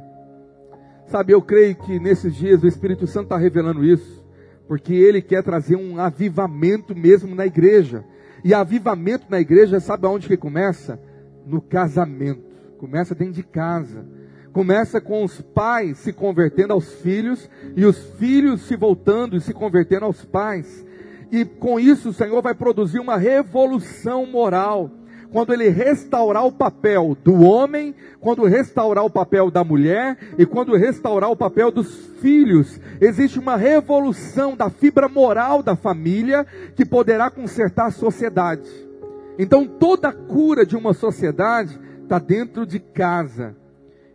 [1.08, 4.26] Sabe, eu creio que nesses dias o Espírito Santo está revelando isso,
[4.68, 8.04] porque ele quer trazer um avivamento mesmo na igreja.
[8.44, 11.00] E avivamento na igreja, sabe aonde que começa?
[11.46, 12.44] No casamento.
[12.78, 14.06] Começa dentro de casa.
[14.52, 19.54] Começa com os pais se convertendo aos filhos e os filhos se voltando e se
[19.54, 20.86] convertendo aos pais.
[21.32, 24.90] E com isso o Senhor vai produzir uma revolução moral
[25.32, 30.76] quando ele restaurar o papel do homem, quando restaurar o papel da mulher e quando
[30.76, 37.30] restaurar o papel dos filhos, existe uma revolução da fibra moral da família que poderá
[37.30, 38.70] consertar a sociedade.
[39.38, 43.56] Então toda a cura de uma sociedade está dentro de casa.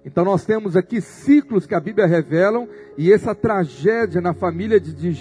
[0.05, 2.67] Então nós temos aqui ciclos que a Bíblia revela
[2.99, 5.13] e essa tragédia na família de, de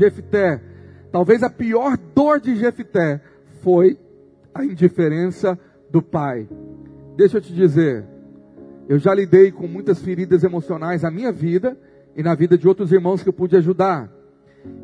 [1.12, 3.22] talvez a pior dor de Jefté
[3.62, 3.98] foi
[4.54, 5.58] a indiferença
[5.92, 6.48] do pai.
[7.16, 8.06] Deixa eu te dizer,
[8.88, 11.78] eu já lidei com muitas feridas emocionais na minha vida
[12.16, 14.12] e na vida de outros irmãos que eu pude ajudar.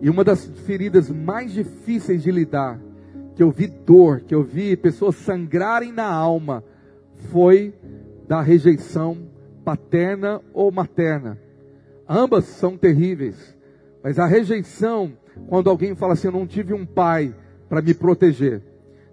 [0.01, 2.79] E uma das feridas mais difíceis de lidar,
[3.35, 6.63] que eu vi dor, que eu vi pessoas sangrarem na alma,
[7.31, 7.73] foi
[8.27, 9.17] da rejeição
[9.63, 11.37] paterna ou materna.
[12.07, 13.55] Ambas são terríveis,
[14.03, 15.11] mas a rejeição,
[15.47, 17.35] quando alguém fala assim: Eu não tive um pai
[17.67, 18.61] para me proteger,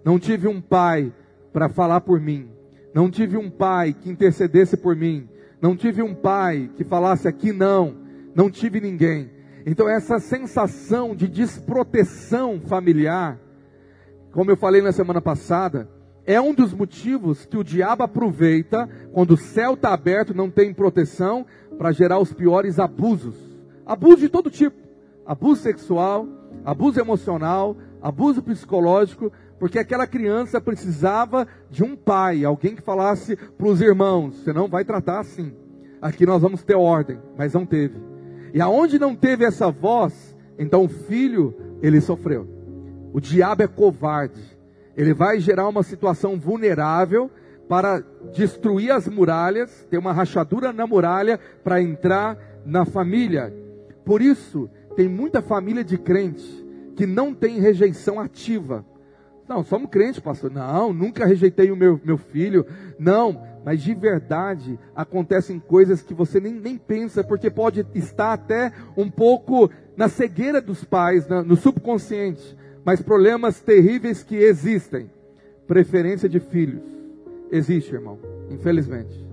[0.03, 1.11] não tive um pai
[1.55, 2.49] para falar por mim.
[2.93, 5.29] Não tive um pai que intercedesse por mim.
[5.61, 7.95] Não tive um pai que falasse aqui não.
[8.35, 9.31] Não tive ninguém.
[9.65, 13.39] Então essa sensação de desproteção familiar,
[14.33, 15.89] como eu falei na semana passada,
[16.25, 20.73] é um dos motivos que o diabo aproveita quando o céu está aberto, não tem
[20.73, 21.45] proteção,
[21.77, 23.35] para gerar os piores abusos.
[23.85, 24.75] Abuso de todo tipo:
[25.25, 26.27] abuso sexual,
[26.65, 33.67] abuso emocional, abuso psicológico, porque aquela criança precisava de um pai, alguém que falasse para
[33.67, 35.53] os irmãos: você não vai tratar assim.
[36.01, 37.95] Aqui nós vamos ter ordem, mas não teve.
[38.53, 42.47] E aonde não teve essa voz, então o filho, ele sofreu.
[43.13, 44.55] O diabo é covarde.
[44.95, 47.29] Ele vai gerar uma situação vulnerável
[47.67, 48.03] para
[48.33, 53.53] destruir as muralhas, ter uma rachadura na muralha para entrar na família.
[54.05, 58.85] Por isso, tem muita família de crente que não tem rejeição ativa
[59.47, 60.51] não, somos crentes, pastor.
[60.51, 62.65] Não, nunca rejeitei o meu, meu filho.
[62.97, 68.71] Não, mas de verdade acontecem coisas que você nem, nem pensa, porque pode estar até
[68.97, 72.57] um pouco na cegueira dos pais, na, no subconsciente.
[72.83, 75.09] Mas problemas terríveis que existem.
[75.67, 76.81] Preferência de filhos.
[77.51, 78.17] Existe, irmão.
[78.49, 79.25] Infelizmente.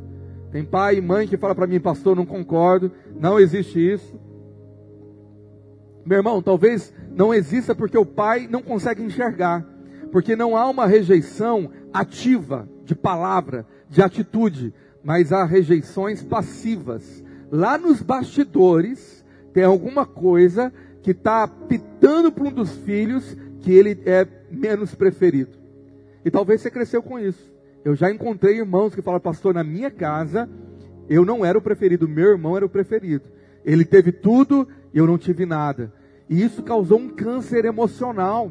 [0.51, 2.93] Tem pai e mãe que fala para mim, pastor, não concordo.
[3.19, 4.21] Não existe isso.
[6.05, 9.72] Meu irmão, talvez não exista porque o pai não consegue enxergar
[10.13, 17.25] porque não há uma rejeição ativa de palavra, de atitude, mas há rejeições passivas.
[17.51, 24.01] Lá nos bastidores tem alguma coisa que está pitando para um dos filhos que ele
[24.07, 25.59] é menos preferido.
[26.25, 27.53] E talvez você cresceu com isso.
[27.85, 30.49] Eu já encontrei irmãos que falam, pastor, na minha casa
[31.09, 33.25] eu não era o preferido, meu irmão era o preferido.
[33.65, 35.93] Ele teve tudo eu não tive nada.
[36.29, 38.51] E isso causou um câncer emocional.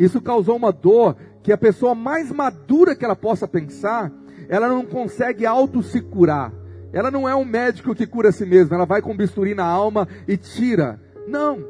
[0.00, 4.10] Isso causou uma dor que a pessoa mais madura que ela possa pensar,
[4.48, 6.54] ela não consegue auto se curar.
[6.90, 9.66] Ela não é um médico que cura a si mesma, ela vai com bisturi na
[9.66, 10.98] alma e tira.
[11.28, 11.62] Não.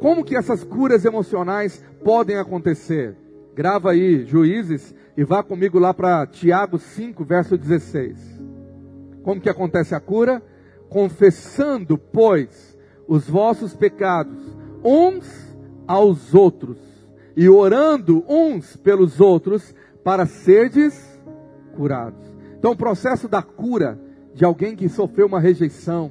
[0.00, 3.16] Como que essas curas emocionais podem acontecer?
[3.54, 8.18] Grava aí, juízes, e vá comigo lá para Tiago 5, verso 16.
[9.22, 10.42] Como que acontece a cura?
[10.90, 12.76] Confessando, pois,
[13.08, 16.97] os vossos pecados uns aos outros
[17.38, 19.72] e orando uns pelos outros
[20.02, 21.00] para serdes
[21.76, 22.18] curados.
[22.58, 23.96] Então, o processo da cura
[24.34, 26.10] de alguém que sofreu uma rejeição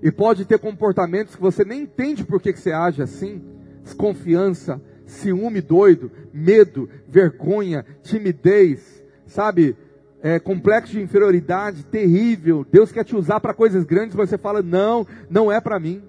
[0.00, 3.42] e pode ter comportamentos que você nem entende por que, que você age assim,
[3.82, 9.76] desconfiança, ciúme doido, medo, vergonha, timidez, sabe?
[10.22, 12.64] é, complexo de inferioridade terrível.
[12.70, 16.00] Deus quer te usar para coisas grandes, mas você fala: não, não é para mim.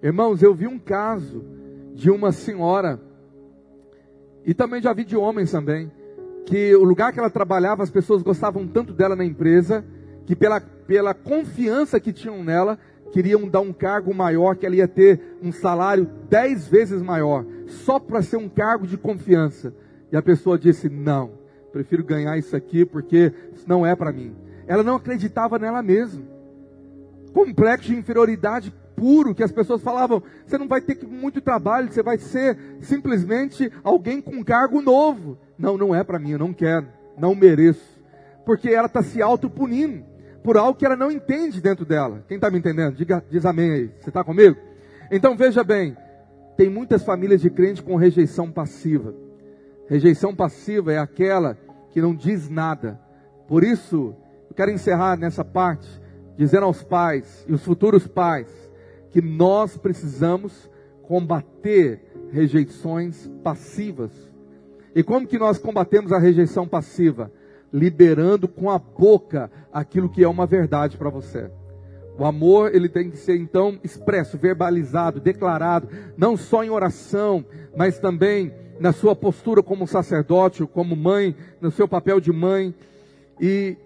[0.00, 1.44] Irmãos, eu vi um caso
[1.94, 3.00] de uma senhora,
[4.44, 5.90] e também já vi de homens também,
[6.46, 9.84] que o lugar que ela trabalhava, as pessoas gostavam tanto dela na empresa,
[10.26, 12.78] que pela, pela confiança que tinham nela,
[13.12, 17.98] queriam dar um cargo maior, que ela ia ter um salário dez vezes maior, só
[17.98, 19.74] para ser um cargo de confiança.
[20.10, 24.36] E a pessoa disse: não prefiro ganhar isso aqui porque isso não é para mim.
[24.66, 26.22] Ela não acreditava nela mesma.
[27.32, 32.02] Complexo de inferioridade puro, que as pessoas falavam: você não vai ter muito trabalho, você
[32.02, 35.38] vai ser simplesmente alguém com cargo novo.
[35.58, 36.86] Não, não é para mim, eu não quero,
[37.18, 38.00] não mereço.
[38.44, 40.04] Porque ela está se autopunindo
[40.42, 42.24] por algo que ela não entende dentro dela.
[42.26, 42.96] Quem está me entendendo?
[42.96, 43.90] Diga, diz amém aí.
[44.00, 44.56] Você está comigo?
[45.10, 45.96] Então veja bem,
[46.56, 49.14] tem muitas famílias de crente com rejeição passiva.
[49.88, 51.56] Rejeição passiva é aquela
[51.90, 53.00] que não diz nada.
[53.46, 54.14] Por isso,
[54.48, 55.88] eu quero encerrar nessa parte
[56.36, 58.48] dizendo aos pais e os futuros pais
[59.12, 60.68] que nós precisamos
[61.02, 62.00] combater
[62.32, 64.10] rejeições passivas.
[64.94, 67.30] E como que nós combatemos a rejeição passiva?
[67.72, 71.50] Liberando com a boca aquilo que é uma verdade para você.
[72.18, 77.44] O amor, ele tem que ser então expresso, verbalizado, declarado, não só em oração,
[77.76, 82.74] mas também na sua postura como sacerdote, como mãe, no seu papel de mãe,
[83.40, 83.76] e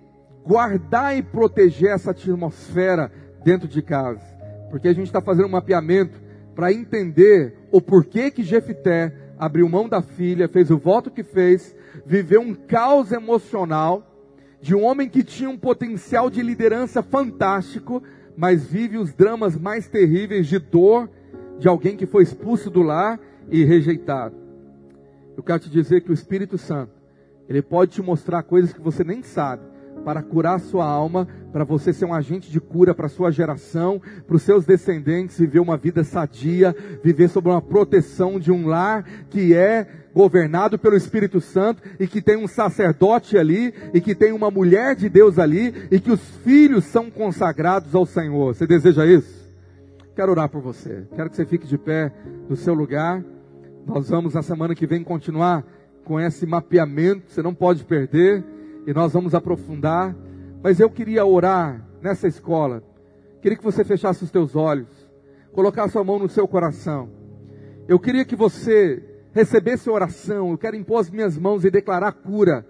[0.45, 3.11] guardar e proteger essa atmosfera
[3.45, 4.36] dentro de casa.
[4.71, 6.21] Porque a gente está fazendo um mapeamento
[6.55, 11.77] para entender o porquê que Jefité abriu mão da filha, fez o voto que fez,
[12.05, 14.17] viveu um caos emocional
[14.61, 18.03] de um homem que tinha um potencial de liderança fantástico,
[18.37, 21.09] mas vive os dramas mais terríveis de dor
[21.59, 24.35] de alguém que foi expulso do lar e rejeitado.
[25.37, 26.93] Eu quero te dizer que o Espírito Santo,
[27.49, 29.63] ele pode te mostrar coisas que você nem sabe,
[30.05, 34.01] para curar sua alma, para você ser um agente de cura para a sua geração,
[34.27, 39.05] para os seus descendentes viver uma vida sadia, viver sob uma proteção de um lar
[39.31, 44.33] que é governado pelo Espírito Santo e que tem um sacerdote ali e que tem
[44.33, 48.55] uma mulher de Deus ali e que os filhos são consagrados ao Senhor.
[48.55, 49.47] Você deseja isso?
[50.15, 51.07] Quero orar por você.
[51.15, 52.11] Quero que você fique de pé
[52.49, 53.23] no seu lugar.
[53.87, 55.63] Nós vamos na semana que vem continuar
[56.07, 58.43] com esse mapeamento, você não pode perder,
[58.87, 60.17] e nós vamos aprofundar.
[60.63, 62.83] Mas eu queria orar nessa escola.
[63.43, 64.89] Queria que você fechasse os teus olhos,
[65.53, 67.11] colocasse a mão no seu coração.
[67.87, 70.51] Eu queria que você recebesse oração.
[70.51, 72.67] Eu quero impor as minhas mãos e declarar cura.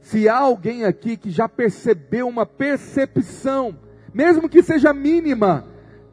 [0.00, 3.76] Se há alguém aqui que já percebeu uma percepção,
[4.12, 5.66] mesmo que seja mínima,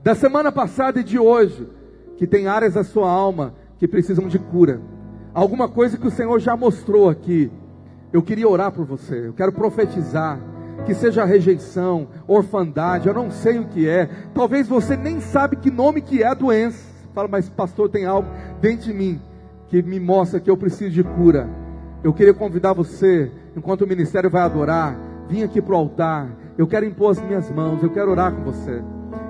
[0.04, 1.68] da semana passada e de hoje,
[2.16, 4.82] que tem áreas da sua alma que precisam de cura.
[5.34, 7.52] Alguma coisa que o Senhor já mostrou aqui.
[8.12, 9.28] Eu queria orar por você.
[9.28, 10.40] Eu quero profetizar
[10.86, 14.10] que seja rejeição, orfandade, eu não sei o que é.
[14.34, 16.86] Talvez você nem sabe que nome que é a doença.
[17.14, 18.30] Fala, mas pastor, tem algo
[18.62, 19.20] dentro de mim
[19.70, 21.50] que me mostra que eu preciso de cura.
[22.04, 24.98] Eu queria convidar você, enquanto o ministério vai adorar,
[25.28, 26.30] vim aqui para o altar.
[26.58, 28.82] Eu quero impor as minhas mãos, eu quero orar com você.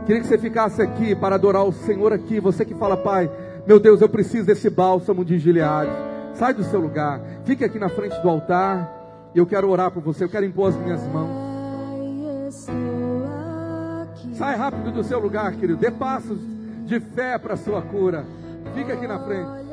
[0.05, 2.39] Queria que você ficasse aqui para adorar o Senhor aqui.
[2.39, 3.29] Você que fala, Pai,
[3.65, 5.91] meu Deus, eu preciso desse bálsamo de Gileade.
[6.37, 8.95] Sai do seu lugar, fique aqui na frente do altar.
[9.33, 11.47] E eu quero orar por você, eu quero impor as minhas mãos.
[14.33, 15.77] Sai rápido do seu lugar, querido.
[15.77, 16.39] Dê passos
[16.85, 18.23] de fé para a sua cura.
[18.75, 19.66] Fique aqui na frente.